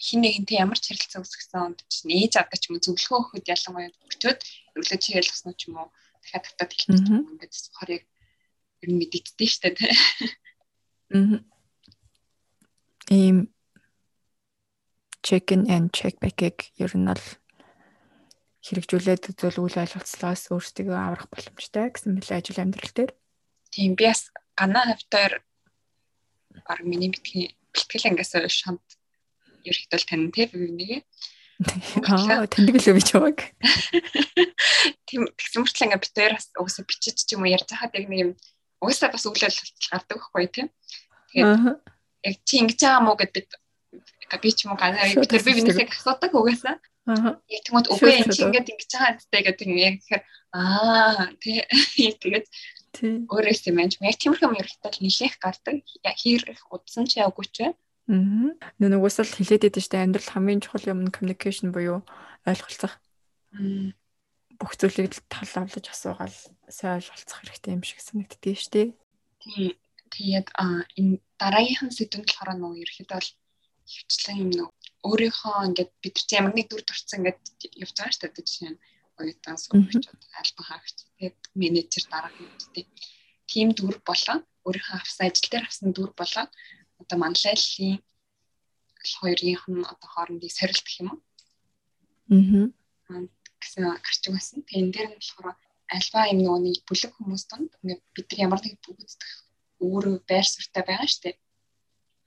хин 0.00 0.20
нэгэнтэй 0.24 0.58
ямар 0.64 0.78
ч 0.80 0.90
харилцаа 0.90 1.22
үүсгэсэн 1.22 1.60
онд 1.60 1.78
чинь 1.92 2.14
ээж 2.18 2.32
авдаг 2.40 2.58
ч 2.58 2.64
юм 2.66 2.74
уу 2.76 2.84
зөвлөгөө 2.84 3.18
өгөхөд 3.20 3.52
ялангуяа 3.54 3.90
өчөөд 4.10 4.40
өглөө 4.78 4.98
чи 5.02 5.10
ялгсан 5.20 5.52
ч 5.54 5.60
юм 5.68 5.76
уу 5.78 5.88
дахиад 6.22 6.44
татаад 6.46 6.72
хэлчих 6.72 7.06
юм 7.10 7.30
ингээд 7.36 7.54
хорийг 7.78 8.02
ер 8.82 8.88
нь 8.90 8.98
мэдэгддэг 9.00 9.48
штэ 9.48 9.70
тий. 9.76 9.92
Мм. 11.10 11.44
Ийм 13.10 13.38
check 15.22 15.52
in 15.52 15.68
and 15.68 15.92
check 15.92 16.16
back-ыг 16.20 16.72
ер 16.80 16.92
нь 16.96 17.08
бол 17.08 17.26
хэрэгжүүлээд 18.64 19.28
үзвэл 19.32 19.62
үйл 19.64 19.76
ажиллагаалаас 19.80 20.52
өөрсдөө 20.52 20.96
аврах 20.96 21.28
боломжтой 21.32 21.92
гэсэн 21.92 22.16
мэт 22.16 22.28
ажил 22.32 22.60
амьдрал 22.60 22.92
дээр. 22.92 23.12
Тийм 23.72 23.96
би 23.96 24.04
бас 24.08 24.28
ганаа 24.56 24.84
хавтаар 24.96 25.44
баг 26.66 26.80
миний 26.84 27.08
битгий 27.12 27.56
бэлтгэл 27.72 28.08
ангиас 28.12 28.32
шамт 28.52 28.84
ерөөхдөл 29.64 30.08
тань 30.08 30.32
те 30.32 30.48
бивнийг. 30.48 31.04
Аа 32.08 32.48
тэндэг 32.48 32.80
л 32.80 32.90
үгүй 32.96 33.04
чамаг. 33.04 33.38
Тийм 35.04 35.28
тэгсэн 35.36 35.60
мөртлөө 35.60 35.86
ингээ 35.88 36.04
битээр 36.04 36.32
бас 36.36 36.48
уусаа 36.56 36.84
бичиж 36.88 37.16
ч 37.24 37.36
юм 37.36 37.44
уу 37.44 37.52
ярьж 37.52 37.68
хахад 37.68 37.96
яг 37.96 38.08
нэг 38.08 38.20
юм 38.24 38.30
угаасаа 38.80 39.12
бас 39.12 39.24
ажиллагаа 39.26 39.92
гардаг 39.92 40.16
байхгүй 40.18 40.48
тийм. 40.48 40.68
Тэгээд 41.32 41.80
яг 42.26 42.36
чи 42.44 42.54
ингэж 42.60 42.80
байгаа 42.80 43.04
мó 43.04 43.12
гэд 43.16 43.32
бид 43.36 43.50
би 44.42 44.50
ч 44.52 44.64
юм 44.64 44.72
уу 44.74 44.80
ганаа 44.80 45.04
бид 45.04 45.30
нар 45.32 45.44
би 45.44 45.52
бинээсээ 45.56 45.88
асуудаг 45.88 46.32
угаасаа. 46.34 46.76
Яг 47.48 47.62
тэгмэд 47.64 47.90
үгүй 47.92 48.12
энэ 48.20 48.34
чи 48.34 48.42
ингэж 48.44 48.66
ингэж 48.72 48.90
байгаа 48.92 49.12
гэдтэй 49.18 49.42
гэдэг 49.44 49.66
юм 49.68 49.78
яг 49.78 49.94
тэгэхээр 50.00 50.24
аа 50.56 51.24
тий 51.42 51.58
тэгээд 52.22 52.46
өөрөөс 53.30 53.62
юм 53.70 53.78
яаж 53.80 53.94
яг 54.02 54.18
юм 54.24 54.34
ерөөхдөө 54.34 54.92
нилээх 55.00 55.36
гардаг. 55.38 55.76
Хийх 56.18 56.66
удсан 56.74 57.06
ч 57.06 57.22
явгүй 57.22 57.46
ч 57.48 57.56
бай. 57.64 57.72
Аа. 58.10 58.50
Нүг 58.82 59.02
уусаал 59.02 59.30
хилээд 59.30 59.70
байдаг 59.70 59.82
шүү 59.82 59.92
дээ. 59.94 60.04
Амьдрал 60.04 60.30
хамгийн 60.34 60.62
чухал 60.64 60.90
юм 60.90 61.00
нь 61.06 61.14
communication 61.14 61.70
буюу 61.70 62.02
ойлголцох. 62.42 62.98
Бүх 64.60 64.76
зүйлийг 64.76 65.16
тал 65.32 65.52
авлаж 65.56 65.86
асуугаал 65.88 66.38
сайн 66.68 67.00
ойлголцох 67.00 67.40
хэрэгтэй 67.40 67.72
юм 67.74 67.82
шиг 67.82 68.00
санагддгийг 68.04 68.58
шүү 68.60 68.72
дээ. 68.76 68.88
Тийм. 69.40 69.72
Тэгээд 70.10 70.48
а 70.58 70.84
энэ 70.98 71.22
дараагийнхан 71.40 71.90
сэдвэнд 71.94 72.28
болохоор 72.28 72.50
нөгөө 72.60 72.82
ерөөхдөө 72.84 73.16
бол 73.16 73.30
хөвчлэн 73.88 74.42
юм 74.44 74.50
нөгөө 74.52 74.74
өөрийнхөө 75.08 75.56
ингээд 75.68 75.92
бид 76.02 76.16
нар 76.20 76.36
ямар 76.38 76.54
нэг 76.54 76.66
дүр 76.68 76.82
төрцөн 76.84 77.18
ингээд 77.20 77.40
явж 77.82 77.94
байгаа 77.96 78.14
шүү 78.14 78.22
дээ 78.28 78.46
жишээ 78.46 78.70
нь 78.74 78.80
оюутан 79.20 79.56
сурагчид 79.60 80.06
альбан 80.40 80.66
хаагч 80.66 80.96
тэгээд 81.16 81.38
менежер 81.60 82.04
дараагийн 82.12 82.50
үедээ 82.52 82.86
тим 83.50 83.68
дүр 83.78 83.96
болоо 84.08 84.38
өөрийнхөө 84.66 84.98
авсан 85.00 85.26
ажил 85.26 85.50
дээр 85.50 85.64
авсан 85.66 85.88
дүр 85.96 86.10
болоо 86.20 86.46
одоо 87.00 87.16
манлайллын 87.22 87.96
хоёрынх 89.20 89.64
нь 89.72 89.88
одоо 89.92 90.08
хоорондын 90.14 90.56
сорилт 90.58 90.84
гэх 90.84 91.00
юм 91.02 91.08
уу 91.12 91.20
аа 93.08 93.22
гэсэн 93.62 93.84
гарчиг 94.00 94.32
байсан. 94.34 94.64
Тэгээд 94.64 94.80
энэ 94.80 94.94
дээр 94.94 95.08
нь 95.12 95.18
болохоор 95.20 95.56
альва 95.90 96.20
юм 96.32 96.38
нөгөөний 96.42 96.76
бүлэг 96.86 97.12
хүмүүс 97.14 97.44
донд 97.50 97.70
ингээд 97.82 98.02
бид 98.14 98.26
нар 98.30 98.40
ямар 98.46 98.60
нэг 98.62 98.74
бүгддэх 98.84 99.30
өөрөө 99.84 100.16
байр 100.28 100.46
суртаа 100.46 100.82
байгаа 100.86 101.08
штеп. 101.08 101.38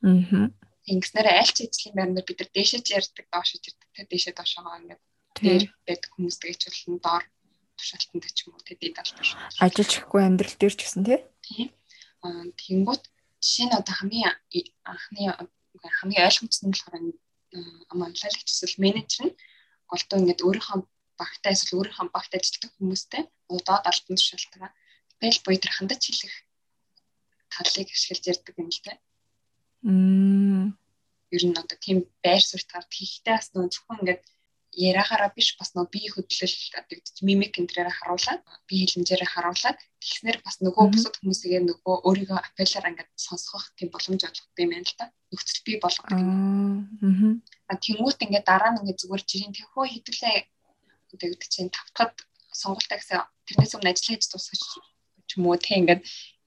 Аа. 0.04 0.52
Ингэснээр 0.84 1.28
аль 1.32 1.54
ч 1.56 1.64
эзлийн 1.64 1.96
байрнаар 1.96 2.28
бид 2.28 2.40
нар 2.40 2.52
дээшэж 2.52 2.86
ярьдаг, 2.92 3.26
доошож 3.32 3.64
ярьдаг, 3.64 3.90
тэ 3.96 4.10
дээшээ 4.12 4.34
доошоогоо 4.36 4.76
ингээд 4.84 5.02
дээр 5.40 5.64
байдаг 5.88 6.10
хүмүүстэй 6.12 6.54
ч 6.60 6.64
болон 6.68 7.00
доор 7.00 7.24
тушаалтанд 7.80 8.26
ч 8.36 8.40
юм 8.44 8.54
уу 8.54 8.64
тэ 8.68 8.76
дэд 8.76 9.00
албаш. 9.00 9.30
Ажиллаж 9.64 9.92
ихгүй 9.96 10.22
амьдрал 10.28 10.58
дээр 10.60 10.76
ч 10.76 10.82
гэсэн 10.84 11.04
тий. 11.08 11.72
Аа 12.26 12.44
тэгэнгუთ 12.60 13.04
жишээ 13.40 13.68
нь 13.72 13.78
одоо 13.80 13.96
хамгийн 13.96 14.32
анхны 14.84 15.22
хамгийн 15.98 16.28
ойлгомжтой 16.28 16.68
нь 16.68 16.74
болохоор 16.76 16.96
аманлагч 17.92 18.44
эсвэл 18.44 18.84
менежер 18.84 19.22
нь 19.28 19.38
голдоо 19.88 20.18
ингээд 20.20 20.46
өөрийнхөө 20.46 20.80
багтай 21.20 21.54
эсвэл 21.54 21.78
өөрийнхөө 21.80 22.10
багт 22.16 22.32
ажилладаг 22.38 22.72
хүмүүстэй 22.74 23.24
удаад 23.56 23.86
алтан 23.90 24.16
тушаалтаа 24.18 24.70
тэл 25.20 25.40
буй 25.46 25.56
тэр 25.60 25.74
хандаж 25.76 26.02
хэлэх 26.06 26.36
талыг 27.54 27.90
ашиглаж 27.94 28.24
ярьдаг 28.34 28.56
юм 28.60 28.70
л 28.74 28.82
тэ. 28.84 28.94
Мм. 29.88 30.66
Ер 31.36 31.44
нь 31.48 31.60
одоо 31.62 31.78
тийм 31.80 31.98
байр 32.24 32.44
суурь 32.44 32.66
таар 32.68 32.86
хийхдээ 32.90 33.36
бас 33.38 33.50
нөө 33.54 33.72
зөвхөн 33.72 34.00
ингээд 34.02 34.22
ярахаараа 34.74 35.32
биш 35.38 35.54
бас 35.60 35.70
нөө 35.78 35.86
бие 35.94 36.10
хөдлөл 36.10 36.56
одоо 36.80 36.98
мимик 37.22 37.54
энтрээр 37.62 37.90
харуулад 37.94 38.42
бие 38.70 38.86
хэлмжээрээ 38.90 39.30
харуулад 39.32 39.78
тэгснэр 40.02 40.38
бас 40.46 40.56
нөгөө 40.66 40.86
бусад 40.94 41.16
хүмүүсээ 41.22 41.62
нөгөө 41.70 41.96
өөрийгөө 42.08 42.40
апеллаар 42.42 42.90
ингээд 42.90 43.12
сонсгох 43.26 43.66
тийм 43.78 43.90
боломж 43.94 44.22
олгох 44.26 44.50
юм 44.58 44.70
байна 44.74 44.90
л 44.90 44.98
да. 44.98 45.06
Нөхцөл 45.30 45.62
бий 45.66 45.78
болгох. 45.78 46.10
Аа. 46.10 47.78
Тэнгүүт 47.86 48.20
ингээд 48.26 48.50
дараа 48.50 48.72
нь 48.74 48.80
ингээд 48.82 49.02
зүгээр 49.02 49.24
жирийн 49.30 49.54
тэхөө 49.54 49.86
хідүүлээ 49.94 50.38
гэдэг 51.22 51.42
чинь 51.50 51.74
тавтахад 51.74 52.14
сонголтоо 52.52 52.98
гэсэн 52.98 53.22
тэрнээс 53.48 53.76
өмнө 53.76 53.92
ажил 53.92 54.10
хийж 54.14 54.24
дуусгаж 54.30 54.62
ч 55.28 55.32
юм 55.38 55.48
уу? 55.48 55.58
Тэг 55.58 55.78
ингээд 55.82 56.02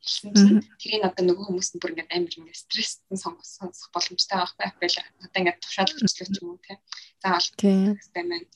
хэлсэн 0.06 0.30
чинь 0.38 0.62
тэрийг 0.78 1.02
одоо 1.02 1.22
нөгөө 1.26 1.44
хүмүүс 1.50 1.68
нь 1.74 1.80
бүр 1.82 1.92
ингээд 1.98 2.14
амар 2.14 2.34
ингээд 2.38 2.62
стресстэн 2.62 3.18
сонгох 3.18 3.90
боломжтой 3.90 4.38
байхгүй 4.38 4.64
аппел 4.70 4.96
одоо 5.26 5.38
ингээд 5.42 5.62
тушаал 5.66 5.90
хөчлөх 5.90 6.30
ч 6.30 6.36
юм 6.38 6.48
уу 6.54 6.60
тэг 6.62 6.78
заавал 7.22 7.48
хэрэгтэй 7.58 8.14
байна 8.14 8.46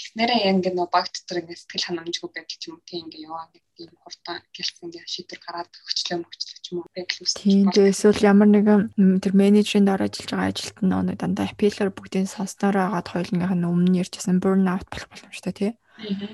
гэд 0.00 0.16
тэгснээрээ 0.16 0.50
ингээд 0.56 0.76
нөгөө 0.80 0.88
баг 0.88 1.06
дотор 1.12 1.38
ингээд 1.44 1.60
сэтгэл 1.60 1.86
ханамжгүй 1.92 2.30
байдал 2.32 2.56
ч 2.56 2.64
юм 2.68 2.80
уу 2.80 2.88
тэг 2.88 3.00
ингээд 3.04 3.26
яваа 3.28 3.46
гэдэг 3.52 3.76
юм 3.84 3.94
хурдан 4.00 4.38
гэлцэн 4.56 4.84
ингээд 4.88 5.12
шийдвэр 5.12 5.40
гараад 5.44 5.72
хөчлөө 5.76 6.18
мөчлөх 6.24 6.58
ч 6.60 6.66
юм 6.72 6.78
уу 6.80 6.88
байдал 6.96 7.20
үүсэж 7.20 7.36
байна. 7.44 7.72
Тийм 7.76 7.88
эсвэл 7.92 8.28
ямар 8.32 8.48
нэгэн 8.48 8.82
тэр 9.20 9.34
менежерийн 9.36 9.86
дор 9.86 10.00
ажиллаж 10.00 10.30
байгаа 10.32 10.48
ажилт 10.48 10.78
нь 10.80 10.90
нөгөө 10.90 11.16
дандаа 11.20 11.46
аппелаар 11.52 11.90
бүгдийн 11.92 12.28
сонсноор 12.32 12.76
агаад 12.80 13.08
хоёулынх 13.12 13.52
нь 13.52 13.68
өмнө 13.68 14.00
ярьжсэн 14.00 14.40
burn 14.40 14.64
out 14.72 14.86
болох 14.88 15.08
боломжтой 15.12 15.52
тий. 15.52 15.72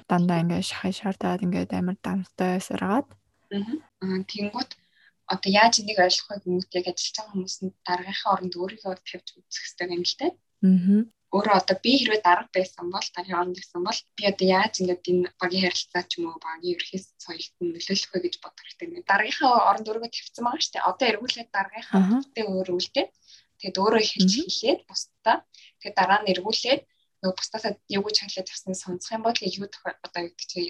Дандаа 0.07 0.43
ингээд 0.47 0.71
шахай 0.71 0.93
шаардаад 0.95 1.43
ингээд 1.43 1.75
амар 1.75 1.99
дамтай 1.99 2.63
байсараад 2.63 3.07
Аа 3.51 4.23
тэгэнгუთ 4.31 4.71
одоо 5.27 5.51
яаж 5.51 5.75
энийг 5.83 5.99
ойлгох 5.99 6.29
вэ 6.31 6.39
гэмүүт 6.43 6.77
яг 6.79 6.87
ажиллаж 6.91 7.15
байгаа 7.19 7.33
хүмүүс 7.35 7.57
нь 7.67 7.75
дараагийнхаа 7.87 8.35
оронд 8.35 8.55
өөрийгөө 8.55 8.95
тавьж 9.03 9.27
үзэх 9.39 9.63
хэрэгтэй 9.63 9.87
юм 9.91 10.05
л 10.07 10.17
дээ. 10.19 10.33
Аа. 10.67 11.03
Өөрөө 11.35 11.57
одоо 11.59 11.77
би 11.83 11.93
хэрвээ 11.99 12.23
дарга 12.23 12.51
байсан 12.55 12.87
бол 12.95 13.07
дараагийн 13.15 13.41
оронд 13.41 13.59
байсан 13.59 13.83
бол 13.83 14.01
би 14.17 14.23
одоо 14.31 14.47
яаж 14.47 14.75
ингээд 14.79 15.11
энэ 15.11 15.29
багийн 15.43 15.65
харилцаа 15.67 16.03
ч 16.07 16.13
юм 16.19 16.31
уу 16.31 16.39
багийн 16.39 16.75
ерхээс 16.79 17.07
соёлт 17.19 17.55
нь 17.63 17.73
нөлөөлөх 17.75 18.13
вэ 18.15 18.19
гэж 18.25 18.35
бодох 18.39 18.63
хэрэгтэй. 18.63 19.03
Дараагийнхаа 19.11 19.53
оронд 19.71 19.89
өөрийгөө 19.91 20.13
тавьсан 20.15 20.45
байгаа 20.47 20.63
шүү 20.63 20.75
дээ. 20.75 20.89
Одоо 20.91 21.07
эргүүлээд 21.11 21.51
дараагийнхаа 21.51 22.01
өөртөө 22.15 22.45
өөр 22.47 22.69
үлдээ. 22.79 23.07
Тэгэд 23.61 23.77
өөрөө 23.83 24.03
хэлж 24.07 24.33
хэлээд 24.39 24.81
бусдаа 24.87 25.37
тэгээд 25.81 25.99
дараа 25.99 26.19
нь 26.23 26.31
эргүүлээд 26.33 26.83
нөгөө 27.21 27.37
бусдаас 27.39 27.65
юу 27.97 28.03
гэж 28.07 28.17
хайлаад 28.23 28.49
авсныг 28.53 28.77
сонсох 28.79 29.13
юм 29.17 29.23
бол 29.27 29.39
юу 29.43 29.67
одоо 30.07 30.21
юу 30.23 30.31
гэдэг 30.31 30.47
чи 30.53 30.61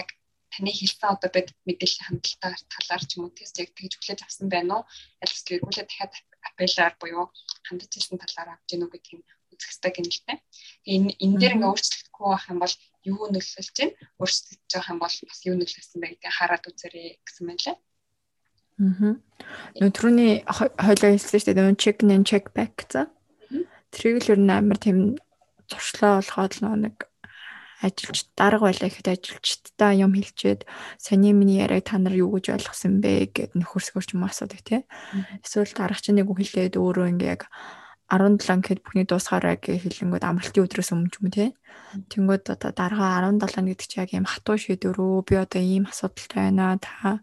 яг 0.00 0.08
таны 0.50 0.70
хэлсэн 0.74 1.14
одоо 1.14 1.30
бид 1.30 1.48
мэдээллийн 1.68 2.06
хандлагатай 2.08 2.66
талаар 2.74 3.02
ч 3.06 3.10
юм 3.14 3.22
уу 3.24 3.36
тест 3.38 3.54
яг 3.62 3.70
тэгж 3.78 3.92
хүлээж 3.94 4.20
авсан 4.26 4.46
байна 4.50 4.72
уу? 4.74 4.84
Аль 5.22 5.30
эсвэл 5.34 5.56
эргүүлээ 5.56 5.86
дахиад 5.86 6.12
апеллаар 6.48 6.94
буюу 6.98 7.24
хандаж 7.66 7.90
ирсэн 7.94 8.18
талаар 8.18 8.48
авч 8.58 8.66
гинүү 8.70 8.90
гэдгийг 8.90 9.28
үзэх 9.52 9.68
хэрэгтэй 9.70 9.92
гэнэлтэй. 9.94 10.38
Энэ 10.86 11.10
энэ 11.20 11.38
дээр 11.40 11.54
ингээ 11.58 11.70
өөрчлөгдөхгүй 11.70 12.28
байх 12.30 12.46
юм 12.50 12.58
бол 12.62 12.74
юу 13.04 13.24
нөлөөлж 13.32 13.70
чинь 13.76 13.94
өөрчлөгдөж 14.20 14.70
байгаа 14.72 14.92
юм 14.94 15.00
бол 15.00 15.16
бас 15.28 15.40
юу 15.46 15.54
нөлөөлсөн 15.56 15.98
бэ 16.00 16.08
гэдгийг 16.16 16.34
хараад 16.36 16.64
үзээрэй 16.68 17.08
гэсэн 17.24 17.44
мэн 17.46 17.58
лээ. 17.60 17.76
Аа. 18.80 19.14
Өдрөний 19.76 20.32
хойлоо 20.48 21.10
хэлсэн 21.12 21.40
шүү 21.40 21.52
дээ. 21.52 21.76
Check 21.76 22.00
and 22.00 22.24
check 22.24 22.52
back 22.56 22.88
за. 22.88 23.12
Тэрийг 23.92 24.24
л 24.24 24.32
ер 24.36 24.40
нь 24.40 24.48
амар 24.48 24.80
тийм 24.80 25.20
зуршлаа 25.68 26.24
болгоод 26.24 26.54
нэг 26.80 27.10
ажилч 27.80 28.28
дарга 28.36 28.68
байлаа 28.68 28.88
гэхэд 28.88 29.08
ажилчдаа 29.08 29.92
юм 29.96 30.12
хэлчихэд 30.12 30.68
сони 31.00 31.32
миний 31.32 31.64
яриаг 31.64 31.88
та 31.88 31.96
нар 31.96 32.12
юу 32.12 32.36
гэж 32.36 32.56
ойлгосон 32.56 33.00
бэ 33.00 33.32
гэд 33.32 33.52
нөхөрсгөрч 33.56 34.12
юм 34.12 34.28
асуудаг 34.28 34.60
тий. 34.60 34.84
Эсвэл 35.40 35.72
дарга 35.72 36.00
чинь 36.00 36.20
нэг 36.20 36.28
үг 36.28 36.44
хэлээд 36.44 36.76
өөрөө 36.76 37.06
ингээ 37.16 37.32
яг 37.40 37.48
17 38.10 38.66
гэхэд 38.66 38.80
бүхний 38.82 39.06
дуусгаараа 39.06 39.54
гэж 39.54 39.86
хэлэнгүүд 39.86 40.26
амралтын 40.26 40.64
өдрөөс 40.66 40.90
өмнө 40.90 41.10
ч 41.10 41.16
юм 41.22 41.30
тий. 41.30 41.48
Тэнгүүд 42.10 42.44
одоо 42.58 42.70
дарга 42.74 43.22
17 43.22 43.70
гэдэг 43.70 43.86
чинь 43.86 44.02
яг 44.02 44.10
юм 44.10 44.26
хатуу 44.26 44.58
шийдвэрөө 44.58 45.22
би 45.30 45.34
одоо 45.38 45.62
ийм 45.62 45.86
асуудалтай 45.86 46.50
байна. 46.50 46.74
Та 46.82 47.22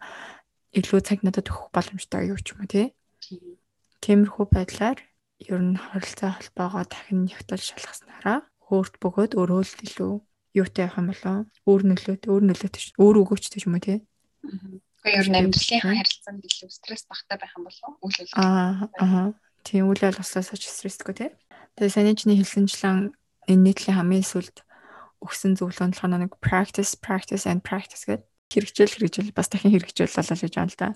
илүү 0.72 1.00
цаг 1.04 1.20
надад 1.28 1.52
өгөх 1.52 1.76
боломжтой 1.76 2.32
юу 2.32 2.40
ч 2.40 2.56
юм 2.56 2.64
уу 2.64 2.72
тий. 2.72 2.88
Тиймэрхүү 4.00 4.46
байдлаар 4.48 5.00
ер 5.44 5.62
нь 5.62 5.76
хорилцаа 5.76 6.40
холбоогоо 6.40 6.84
дахин 6.88 7.28
нягтлж 7.28 7.64
шалгаснараа 7.68 8.48
өөрт 8.72 8.96
бөгөөд 9.04 9.32
өөрөө 9.36 9.62
л 9.68 9.84
илүү 9.84 10.14
юутай 10.56 10.88
явах 10.88 11.00
юм 11.04 11.08
болоо 11.12 11.38
өөр 11.70 11.82
нөлөөт 11.92 12.24
өөр 12.32 12.44
нөлөөт 12.48 12.76
ш 12.80 12.86
өөр 12.96 13.16
өгөөчтэй 13.22 13.60
ч 13.62 13.66
юм 13.68 13.76
уу 13.76 13.84
тий. 13.84 14.00
Гэхдээ 15.04 15.20
ер 15.20 15.28
нь 15.30 15.38
амьдралын 15.40 16.00
харилцаанд 16.00 16.44
илүү 16.48 16.70
стресс 16.72 17.06
багтаа 17.12 17.38
байх 17.38 17.54
юм 17.56 17.68
болоо 17.68 17.90
үйл 18.02 18.18
явдал. 18.24 18.40
Аа 18.42 18.88
аа 19.04 19.28
тийм 19.68 19.92
үйл 19.92 20.08
явдлаас 20.08 20.32
ч 20.56 20.64
стрессгүй 20.72 21.14
тий. 21.20 21.30
Тэгээ 21.76 21.92
санийчний 21.92 22.40
хэлсэнчлэн 22.40 23.12
энэ 23.52 23.64
нийтлийн 23.68 24.00
хамгийн 24.00 24.24
сүлд 24.24 24.64
өгсөн 25.20 25.60
зөвлөгөө 25.60 25.88
нь 25.92 25.94
болохоор 26.00 26.24
нэг 26.24 26.34
practice 26.40 26.96
practice 26.96 27.44
and 27.44 27.60
practice 27.68 28.08
гэдэг 28.08 28.24
хэрэгжил 28.48 28.94
хэрэгжил 28.96 29.36
бас 29.36 29.52
дахин 29.52 29.76
хэрэгжүүл 29.76 30.16
болол 30.16 30.40
гэж 30.40 30.54
байна 30.56 30.72
л 30.72 30.80
да. 30.80 30.90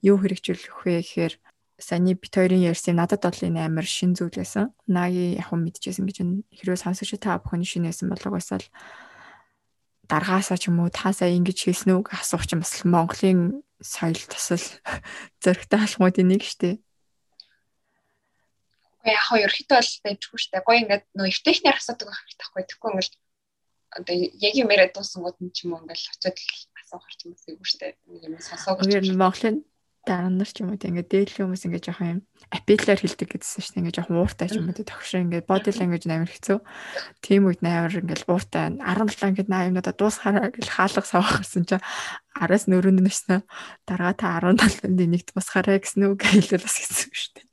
Юу 0.00 0.16
хэрэгжүүлэх 0.16 0.76
вэ 0.80 0.92
гэхээр 1.04 1.34
саяны 1.76 2.16
бит 2.16 2.32
хоёрын 2.32 2.64
ярьсан 2.64 2.96
надад 2.96 3.20
бол 3.20 3.36
энэ 3.36 3.68
амар 3.68 3.84
шин 3.84 4.16
зүйл 4.16 4.32
байсан. 4.32 4.72
Наги 4.88 5.36
яг 5.36 5.52
юм 5.52 5.68
мэдчихсэн 5.68 6.08
гэж 6.08 6.16
хэрвээ 6.56 6.80
сонсогч 6.80 7.20
та 7.20 7.36
бүхэн 7.36 7.68
шинэ 7.68 7.92
байсан 7.92 8.08
болов 8.08 8.32
байсал 8.32 8.64
даргаасаа 10.08 10.56
ч 10.56 10.72
юм 10.72 10.80
уу 10.80 10.88
та 10.88 11.12
сая 11.12 11.36
ингэж 11.36 11.58
хийсэн 11.68 12.00
үг 12.00 12.16
асуух 12.16 12.48
чинь 12.48 12.64
бас 12.64 12.80
Монголын 12.86 13.60
соёл 13.82 14.16
тусал 14.16 14.64
зөрөгтэй 15.44 15.80
алхмуудын 15.84 16.32
нэг 16.32 16.42
штэ. 16.48 16.80
Яг 19.06 19.22
хоёр 19.30 19.46
ерхийдээ 19.46 19.78
бол 19.78 19.92
дэвчгүй 20.02 20.40
штэ. 20.42 20.66
Гоё 20.66 20.78
ингээд 20.82 21.04
нөө 21.14 21.30
эвтэхний 21.30 21.72
асуудаг 21.72 22.10
байх 22.10 22.22
байхгүй. 22.26 22.62
Тэгэхгүй 22.66 22.90
ингээд 22.90 23.14
одоо 23.96 24.14
яг 24.18 24.54
юм 24.58 24.68
яриад 24.74 24.92
дуусангууд 24.92 25.38
нь 25.40 25.54
ч 25.54 25.64
юм 25.64 25.78
уу 25.78 25.82
ингээд 25.86 26.10
очиод 26.10 26.38
асуух 26.82 27.06
хэрэг 27.06 27.22
юм 27.22 27.58
уу 27.62 27.66
штэ. 27.66 27.94
Юм 28.10 28.34
сонсоог. 28.42 28.82
Монголын 28.82 29.62
дараа 30.06 30.30
нар 30.30 30.46
ч 30.46 30.62
юм 30.62 30.70
уу 30.70 30.78
ингээд 30.78 31.10
дээдлийн 31.10 31.50
хүмүүс 31.50 31.66
ингээд 31.66 31.86
жоох 31.90 32.00
юм 32.06 32.22
апеллаар 32.54 33.00
хэлдэг 33.02 33.26
гэдсэн 33.26 33.58
дээ 33.58 33.78
ингээд 33.82 33.96
жоох 33.98 34.10
ууртай 34.14 34.46
ч 34.46 34.54
юм 34.54 34.70
уу 34.70 34.78
төгшөр 34.78 35.22
ингээд 35.26 35.50
body 35.50 35.70
language 35.74 36.06
амар 36.06 36.30
хэцүү. 36.30 36.58
Тийм 37.26 37.42
үед 37.50 37.60
амар 37.66 37.90
ингээд 37.90 38.30
ууртай 38.30 38.70
17 38.78 39.34
ингээд 39.34 39.50
наа 39.50 39.66
юмнуудаа 39.66 39.94
дуусахаараа 39.98 40.54
гэл 40.54 40.74
хаалга 40.78 41.02
савах 41.02 41.42
гэсэн 41.42 41.66
чинь 41.66 41.86
араас 42.38 42.70
нөрөнд 42.70 43.02
нэснэ 43.02 43.42
дараа 43.82 44.14
та 44.14 44.38
17-нд 44.38 45.00
нэг 45.10 45.22
дуусахаараа 45.26 45.82
гэсэн 45.82 46.06
үг 46.06 46.22
хэлэл 46.22 46.62
бас 46.62 46.76
хэцүү 46.78 47.10
дээ. 47.34 47.45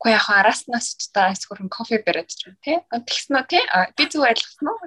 Уу 0.00 0.08
яг 0.08 0.26
араснаас 0.32 0.96
ч 0.96 1.12
та 1.12 1.28
айсгүрэн 1.28 1.68
кофе 1.68 2.00
бариад 2.00 2.32
ч 2.32 2.48
юм 2.48 2.56
тий. 2.64 2.80
Тэгсэн 2.88 3.36
үү 3.36 3.46
тий. 3.52 3.64
Би 3.96 4.04
зүг 4.08 4.24
ойлгосон 4.24 4.66
уу? 4.72 4.80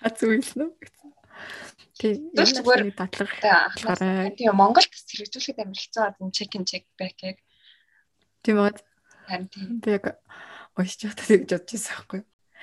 Та 0.00 0.08
зүг 0.16 0.30
хэлсэн 0.32 0.60
үү? 0.64 0.72
Тийм. 2.00 2.32
Зүгээр 2.32 2.96
дадлага. 2.96 4.32
Тийм 4.32 4.56
Монголд 4.56 4.88
хэрэгжүүлэхэд 4.88 5.60
амар 5.60 5.76
хэцүү 5.76 6.02
аа 6.08 6.16
check 6.32 6.56
in 6.56 6.64
check 6.64 6.88
back 6.96 7.20
яг. 7.20 7.36
Тийм 8.40 8.56
бод. 8.56 8.80
Харин 9.28 9.48
тийм. 9.52 9.84
Тэг 9.84 10.16
уушч 10.80 11.04
чаддаг 11.04 11.28
гэж 11.28 11.50
бодож 11.52 11.68
байсан 11.68 11.92
байхгүй. 12.00 12.20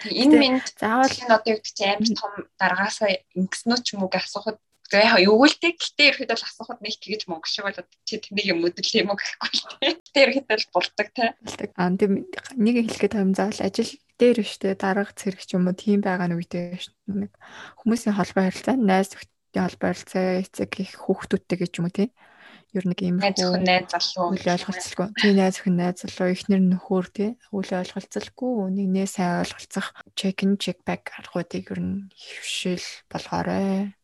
Энэ 0.10 0.36
минь 0.42 0.62
заавал 0.78 1.10
энэ 1.10 1.34
одоо 1.38 1.54
юу 1.54 1.62
гэдэг 1.62 1.74
чинь 1.78 1.94
амар 1.94 2.18
том 2.18 2.34
даргаасаа 2.58 3.10
ингэснүү 3.38 3.78
ч 3.86 3.88
юм 3.94 4.06
уу 4.06 4.10
гэж 4.10 4.26
асуухад 4.26 4.58
За 4.88 5.04
яа 5.04 5.20
тэг 5.20 5.76
гэтээ 5.84 6.08
ирэхэд 6.16 6.32
бол 6.32 6.48
асуухад 6.48 6.80
нэг 6.80 6.96
тэгэж 6.96 7.22
монгол 7.28 7.52
шиг 7.52 7.68
болоод 7.68 7.92
чи 8.08 8.24
тэнийг 8.24 8.48
юм 8.56 8.64
өдөл 8.64 8.96
юм 8.96 9.12
уу 9.12 9.20
гэхгүй 9.20 9.50
л 9.52 9.64
тэг. 9.84 10.00
Гэтээ 10.00 10.24
ирэхэд 10.24 10.48
бол 10.48 10.66
булдаг 10.72 11.08
те. 11.12 11.36
Аа 11.76 11.92
тийм 11.92 12.24
нэг 12.56 12.76
хэлэхэд 12.88 13.20
юм 13.20 13.36
заавал 13.36 13.68
ажил 13.68 13.92
дээр 14.16 14.40
штэ 14.48 14.80
дарга 14.80 15.12
цэрэг 15.12 15.44
ч 15.44 15.60
юм 15.60 15.68
уу 15.68 15.76
тийм 15.76 16.00
байгаа 16.00 16.32
үедээ 16.32 16.80
нэг 17.12 17.36
хүмүүсийн 17.84 18.16
холбоо 18.16 18.48
харилцаа 18.48 18.80
найз 18.80 19.12
нөхдөдийн 19.12 19.66
холбоо 19.68 19.88
харилцаа 19.92 20.26
эцэг 20.40 20.72
их 20.80 20.92
хүүхдүүдтэй 21.04 21.58
гэж 21.68 21.72
юм 21.84 21.92
уу 21.92 21.94
тий 21.94 22.10
ер 22.76 22.84
нэг 22.88 23.00
юм 23.04 23.20
найз 23.20 23.44
охин 23.44 23.64
найз 23.68 23.92
залуу 23.92 24.36
үл 24.36 24.48
ойлголцолгүй 24.56 25.08
тий 25.20 25.34
найз 25.36 25.56
охин 25.60 25.76
найз 25.78 26.00
залуу. 26.04 26.32
Ихнэр 26.32 26.62
нөхөр 26.64 27.08
тий 27.12 27.30
үл 27.52 27.70
ойлголцолгүй 27.70 28.72
нэг 28.72 28.88
нэ 28.92 29.04
сайн 29.08 29.44
ойлголцох 29.44 29.88
check 30.16 30.44
in 30.44 30.56
check 30.56 30.80
back 30.88 31.12
аргуудыг 31.20 31.72
ер 31.76 31.80
нь 31.84 32.08
хөвшил 32.12 32.88
болгоорой 33.12 33.97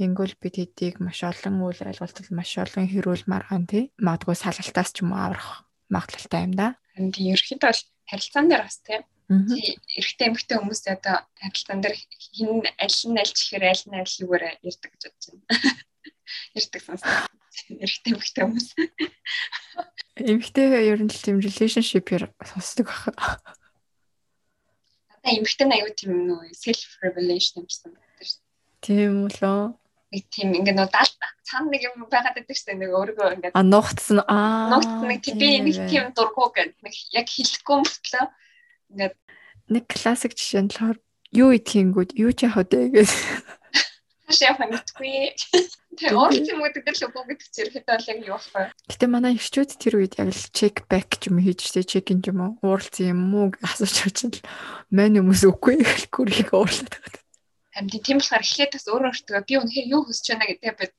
Ингүүл 0.00 0.34
бид 0.40 0.56
хэдийг 0.56 1.04
маш 1.04 1.20
олон 1.20 1.60
үйл 1.60 1.84
ойлголтол 1.84 2.30
маш 2.32 2.56
олон 2.56 2.88
хэрүүл 2.88 3.28
маргаан 3.28 3.68
тий 3.68 3.92
магадгүй 4.00 4.36
салгалтаас 4.40 4.90
ч 4.96 5.04
юм 5.04 5.12
уу 5.12 5.20
аврах 5.20 5.68
магадлалтай 5.92 6.48
юм 6.48 6.54
да. 6.56 6.80
Тийм 6.96 7.36
ерөөхдөө 7.36 7.60
бол 7.60 7.82
харилцаан 8.08 8.48
дээр 8.48 8.64
бас 8.64 8.80
тийм 8.80 9.04
эрэгтэй 9.32 10.28
эмэгтэй 10.28 10.56
хүмүүс 10.58 10.82
одоо 10.92 11.16
харилцаан 11.40 11.80
дээр 11.80 11.96
хин 11.96 12.64
аль 12.80 13.00
нь 13.08 13.20
аль 13.20 13.32
чихэр 13.32 13.64
аль 13.68 13.84
нь 13.88 13.96
аль 14.00 14.16
юугаар 14.20 14.44
ярьдаг 14.60 14.90
гэж 14.92 15.02
бодож 15.08 15.26
байна. 15.28 15.44
Ярьдаг 16.58 16.82
сонсдог. 16.84 17.16
Эрэгтэй 17.68 18.12
эмэгтэй 18.12 18.42
хүмүүс. 18.44 18.68
Эмэгтэй 20.32 20.66
ер 20.92 21.00
нь 21.00 21.12
л 21.12 21.24
тийм 21.24 21.36
relationship-ээр 21.40 22.24
сонсдог 22.44 22.88
баг. 22.88 23.40
Одоо 25.16 25.32
эмэгтэй 25.32 25.68
аюу 25.68 25.92
тийм 25.96 26.12
нөө 26.28 26.52
self 26.52 27.00
revelation 27.00 27.64
юмсан 27.64 27.96
байдаг 27.96 28.26
шүү. 28.28 28.40
Тийм 28.84 29.12
үлээ 29.28 29.81
нэг 30.12 30.24
тийм 30.28 30.52
ингээ 30.52 30.76
нөө 30.76 30.88
даалт 30.92 31.16
цаана 31.42 31.72
нэг 31.72 31.82
юм 31.88 32.04
байгаад 32.06 32.36
байдаг 32.36 32.56
шүү 32.56 32.68
дээ. 32.68 32.80
Нэг 32.84 32.90
өөргөө 32.92 33.28
ингээ 33.36 33.56
а 33.56 33.64
нуугдсан 33.64 34.20
аа 34.28 34.76
нуугдсан 34.76 35.08
нэг 35.08 35.20
тийм 35.24 35.64
нэг 35.64 35.78
тийм 35.88 36.04
дургу 36.12 36.52
гэдэг 36.52 36.78
нэг 36.84 36.94
яг 37.16 37.26
хэлэхгүй 37.32 37.76
мөртлөө 37.80 38.24
ингээ 38.92 39.10
нэг 39.72 39.84
классик 39.88 40.36
жишээ 40.36 40.62
нь 40.62 40.70
болохоор 40.70 40.98
юу 41.32 41.50
идэхингүүд 41.56 42.10
юу 42.20 42.32
ч 42.36 42.44
яах 42.44 42.60
вэ 42.60 42.92
гэж 42.92 43.10
шеф 44.32 44.56
хангалтгүй 44.56 45.32
тэр 45.96 46.16
орч 46.16 46.48
юм 46.48 46.64
гэдэг 46.64 46.96
л 46.96 47.04
үгүй 47.08 47.24
гэдэг 47.32 47.48
чинь 47.52 47.68
ихэд 47.68 47.84
бол 47.88 48.08
яг 48.08 48.20
юу 48.24 48.40
вэ? 48.40 48.64
Гэтэ 48.88 49.06
манай 49.08 49.36
ирчүүд 49.36 49.70
тэр 49.76 49.94
үед 50.00 50.16
яг 50.16 50.32
л 50.32 50.44
check 50.56 50.88
back 50.88 51.20
юм 51.28 51.40
хийж 51.40 51.68
штэ 51.68 51.84
check 51.84 52.08
in 52.12 52.24
юм 52.24 52.40
уу 52.40 52.52
ууралцсан 52.64 53.12
юм 53.12 53.20
уу 53.36 53.52
асууж 53.60 54.08
очил 54.08 54.40
мань 54.88 55.20
хүмүүс 55.20 55.44
үгүй 55.52 55.84
гэхгүй 55.84 56.32
их 56.32 56.52
уурлаад 56.52 56.88
байгаа 56.88 57.20
Харин 57.72 58.04
тийм 58.04 58.18
болохоор 58.20 58.44
эхлээд 58.44 58.72
бас 58.76 58.86
өөрөө 58.88 59.10
өөртөө 59.12 59.40
би 59.48 59.54
үнэхээр 59.56 59.92
юу 59.96 60.02
хүсэж 60.04 60.26
байна 60.28 60.46
гэдэг 60.48 60.76
бид 60.76 60.92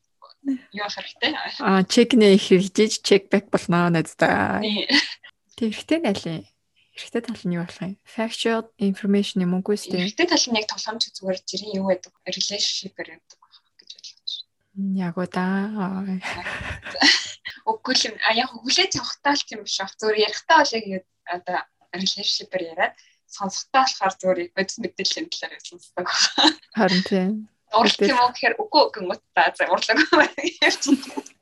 юу 0.73 0.89
хэрэгтэй. 0.89 1.31
Аа 1.62 1.86
чекнэ 1.86 2.36
хийж 2.36 2.99
чек 3.05 3.29
бэк 3.29 3.53
болно 3.53 3.93
надад. 3.93 4.17
Тэг 5.53 5.69
ихтэй 5.69 6.01
нэлээ. 6.01 6.49
Эрэгтэй 6.93 7.21
тал 7.25 7.43
нь 7.45 7.55
юу 7.57 7.65
болох 7.65 7.81
юм? 7.81 7.97
Factual 8.05 8.69
information 8.77 9.41
юм 9.45 9.57
уу 9.57 9.65
үстэй? 9.65 9.97
Эрэгтэй 9.97 10.27
тал 10.29 10.45
нь 10.49 10.57
яг 10.62 10.69
тоглоомч 10.69 11.09
зүгээр 11.09 11.39
жирийн 11.41 11.77
юу 11.81 11.89
гэдэг 11.89 12.13
relationship-ээр 12.21 13.09
гэдэг 13.17 13.38
гэж 13.81 13.91
бодлоо. 14.13 14.45
Яг 15.01 15.15
уу 15.17 15.25
да. 15.25 15.45
Үгүй 17.65 17.95
л 17.97 18.17
а 18.29 18.31
яг 18.38 18.49
хүлээж 18.53 18.93
авахтаа 19.01 19.33
л 19.33 19.45
тийм 19.45 19.65
биш 19.65 19.81
баг. 19.81 19.97
Зүгээр 19.97 20.25
ярихтаа 20.25 20.57
бол 20.62 20.73
яг 20.77 21.05
одоо 21.25 21.57
relationship-ээр 21.97 22.63
яриад 22.77 22.93
сонсохтой 23.34 23.82
болохоор 23.82 24.13
зүгээр 24.22 24.39
бодис 24.56 24.78
мэдээллийн 24.78 25.28
талаар 25.34 25.63
сонсдог. 25.65 26.08
Харин 26.78 27.04
тийм. 27.10 27.32
Урлах 27.74 28.06
юм 28.06 28.22
уу 28.22 28.32
гэхээр 28.32 28.56
үгүй 28.62 28.84
гэнэ 28.93 29.17
та 29.34 29.50
за 29.58 29.65
урлаг 29.74 29.98
ярьж 30.62 30.84
байна. 30.93 31.34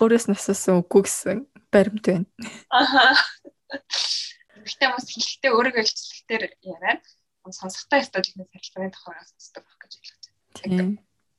Өөрөөс 0.00 0.26
насасан 0.32 0.80
үгүй 0.80 1.02
гэсэн 1.04 1.38
баримт 1.68 2.04
байна. 2.08 2.26
Аха. 2.72 3.12
Гэхдээ 4.64 4.88
бас 4.88 5.06
хэлэхдээ 5.12 5.52
өөрийгөө 5.52 5.82
илчлэхдээ 5.84 6.38
яриад 6.64 7.04
сонсохтой 7.52 8.04
техник 8.04 8.48
харилцааны 8.52 8.92
тухай 8.92 9.16
сонсдог 9.24 9.64
байх 9.64 9.78
гэж 9.80 9.92
ойлгож 9.96 10.24
байна. 10.28 10.40
Тийм. 10.56 10.88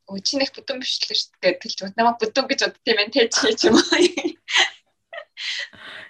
Өчнөх 0.09 0.51
бүдүүн 0.57 0.81
биш 0.81 0.93
л 1.05 1.13
шүү 1.13 1.37
дээ. 1.41 1.61
Тэлж 1.61 1.79
намайг 1.93 2.17
бүдүүн 2.21 2.49
гэж 2.49 2.59
бодд 2.65 2.89
юм 2.89 2.97
байна 2.97 3.13
те 3.13 3.29
чи 3.29 3.67
юм 3.69 3.77
уу? 3.77 4.37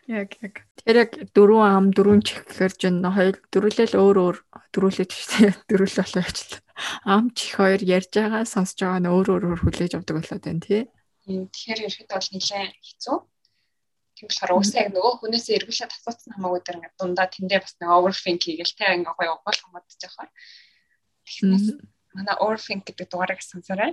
Яг 0.07 0.33
яг. 0.41 0.55
Тэр 0.85 0.95
яг 1.03 1.11
дөрвөн 1.35 1.67
ам 1.67 1.85
дөрвөн 1.91 2.21
чих 2.23 2.47
гэхэр 2.47 2.73
чинь 2.79 3.03
хоёр 3.03 3.35
дөрүлэл 3.51 3.93
өөр 3.99 4.17
өөр 4.23 4.37
дөрүлэж 4.73 5.11
штэ 5.11 5.53
дөрүл 5.67 5.95
болоо 5.99 6.21
явчлаа. 6.23 6.61
Ам 7.03 7.23
чих 7.35 7.59
хоёр 7.59 7.81
ярьж 7.83 8.11
байгаа 8.15 8.43
сонсож 8.47 8.79
байгаа 8.79 9.01
нь 9.03 9.11
өөр 9.11 9.27
өөр 9.35 9.59
хүлээж 9.63 9.93
авдаг 9.99 10.15
болоод 10.17 10.43
байна 10.45 10.63
тий. 10.63 10.83
Тэгэхээр 11.27 11.85
ерхэд 11.85 12.09
бол 12.09 12.29
нэлээд 12.31 12.73
хэцүү. 12.79 13.17
Тийм 14.15 14.27
болохоор 14.27 14.51
уусаа 14.55 14.79
яг 14.83 14.89
нөгөө 14.95 15.13
хүнээсээ 15.19 15.57
эргүүлээд 15.59 15.95
асуусан 15.95 16.31
хамаагүй 16.35 16.61
дээр 16.63 16.77
ингээд 16.79 16.99
дундаа 16.99 17.27
тэндээ 17.31 17.59
бас 17.63 17.73
нэг 17.79 17.89
overthink 17.91 18.41
хийгээл 18.43 18.75
тий 18.75 18.89
ингээд 18.99 19.17
гоё 19.19 19.33
гол 19.39 19.59
хамгаадж 19.59 19.93
байгаа. 19.99 20.27
Тэгэхээр 21.23 21.63
манай 22.15 22.35
overthink 22.43 22.83
гэдэг 22.87 23.07
дугаарыг 23.07 23.41
сонсоорой. 23.43 23.91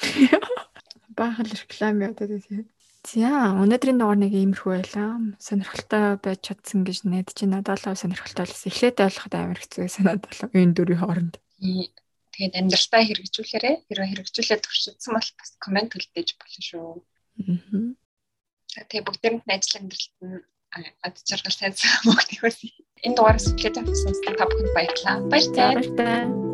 Баахан 1.18 1.48
реклам 1.52 2.00
яваад 2.04 2.20
байдаг 2.20 2.42
тий. 2.48 2.64
За 3.06 3.54
өнөөдрийн 3.62 4.02
дугаар 4.02 4.18
нэг 4.18 4.34
иймэрхүү 4.34 4.72
байлаа. 4.74 5.22
Сонирхолтой 5.38 6.18
байж 6.18 6.40
чадсан 6.42 6.82
гэж 6.82 7.06
найдаж 7.06 7.38
байна. 7.38 7.62
Надад 7.62 7.86
л 7.86 7.94
сонирхолтой 7.94 8.50
байсан. 8.50 8.66
Эхлээд 8.66 8.98
ойлгоход 8.98 9.34
амар 9.38 9.60
хэцүү 9.62 9.86
санаад 9.86 10.26
болов. 10.26 10.50
Энэ 10.50 10.74
дөрвийн 10.74 11.00
хооронд. 11.06 11.34
Тэгээд 12.34 12.58
амьдралтаа 12.58 13.02
хэрэгжүүлээрэ. 13.06 13.72
Хэрвээ 13.86 14.10
хэрэгжүүлээд 14.10 14.62
туршидсан 14.66 15.12
бол 15.14 15.30
бас 15.38 15.50
комент 15.62 15.94
үлдээж 15.94 16.28
болно 16.34 16.62
шүү. 16.66 16.86
Аа. 17.46 18.84
Тэгээд 18.90 19.06
бүгдээрэнд 19.06 19.54
ажил 19.54 19.78
амьдралт 19.80 20.14
нь 20.26 20.42
ад 21.06 21.16
жаргал 21.22 21.54
сайн 21.54 21.78
сайн 21.78 22.10
мөгтөхөөс. 22.10 22.58
Энэ 23.06 23.14
дугаараас 23.14 23.48
эхлээд 23.54 23.80
авсан 23.80 24.12
та 24.34 24.44
бүхэнд 24.50 24.74
баярлалаа. 24.74 25.16
Баярлалаа. 25.30 26.45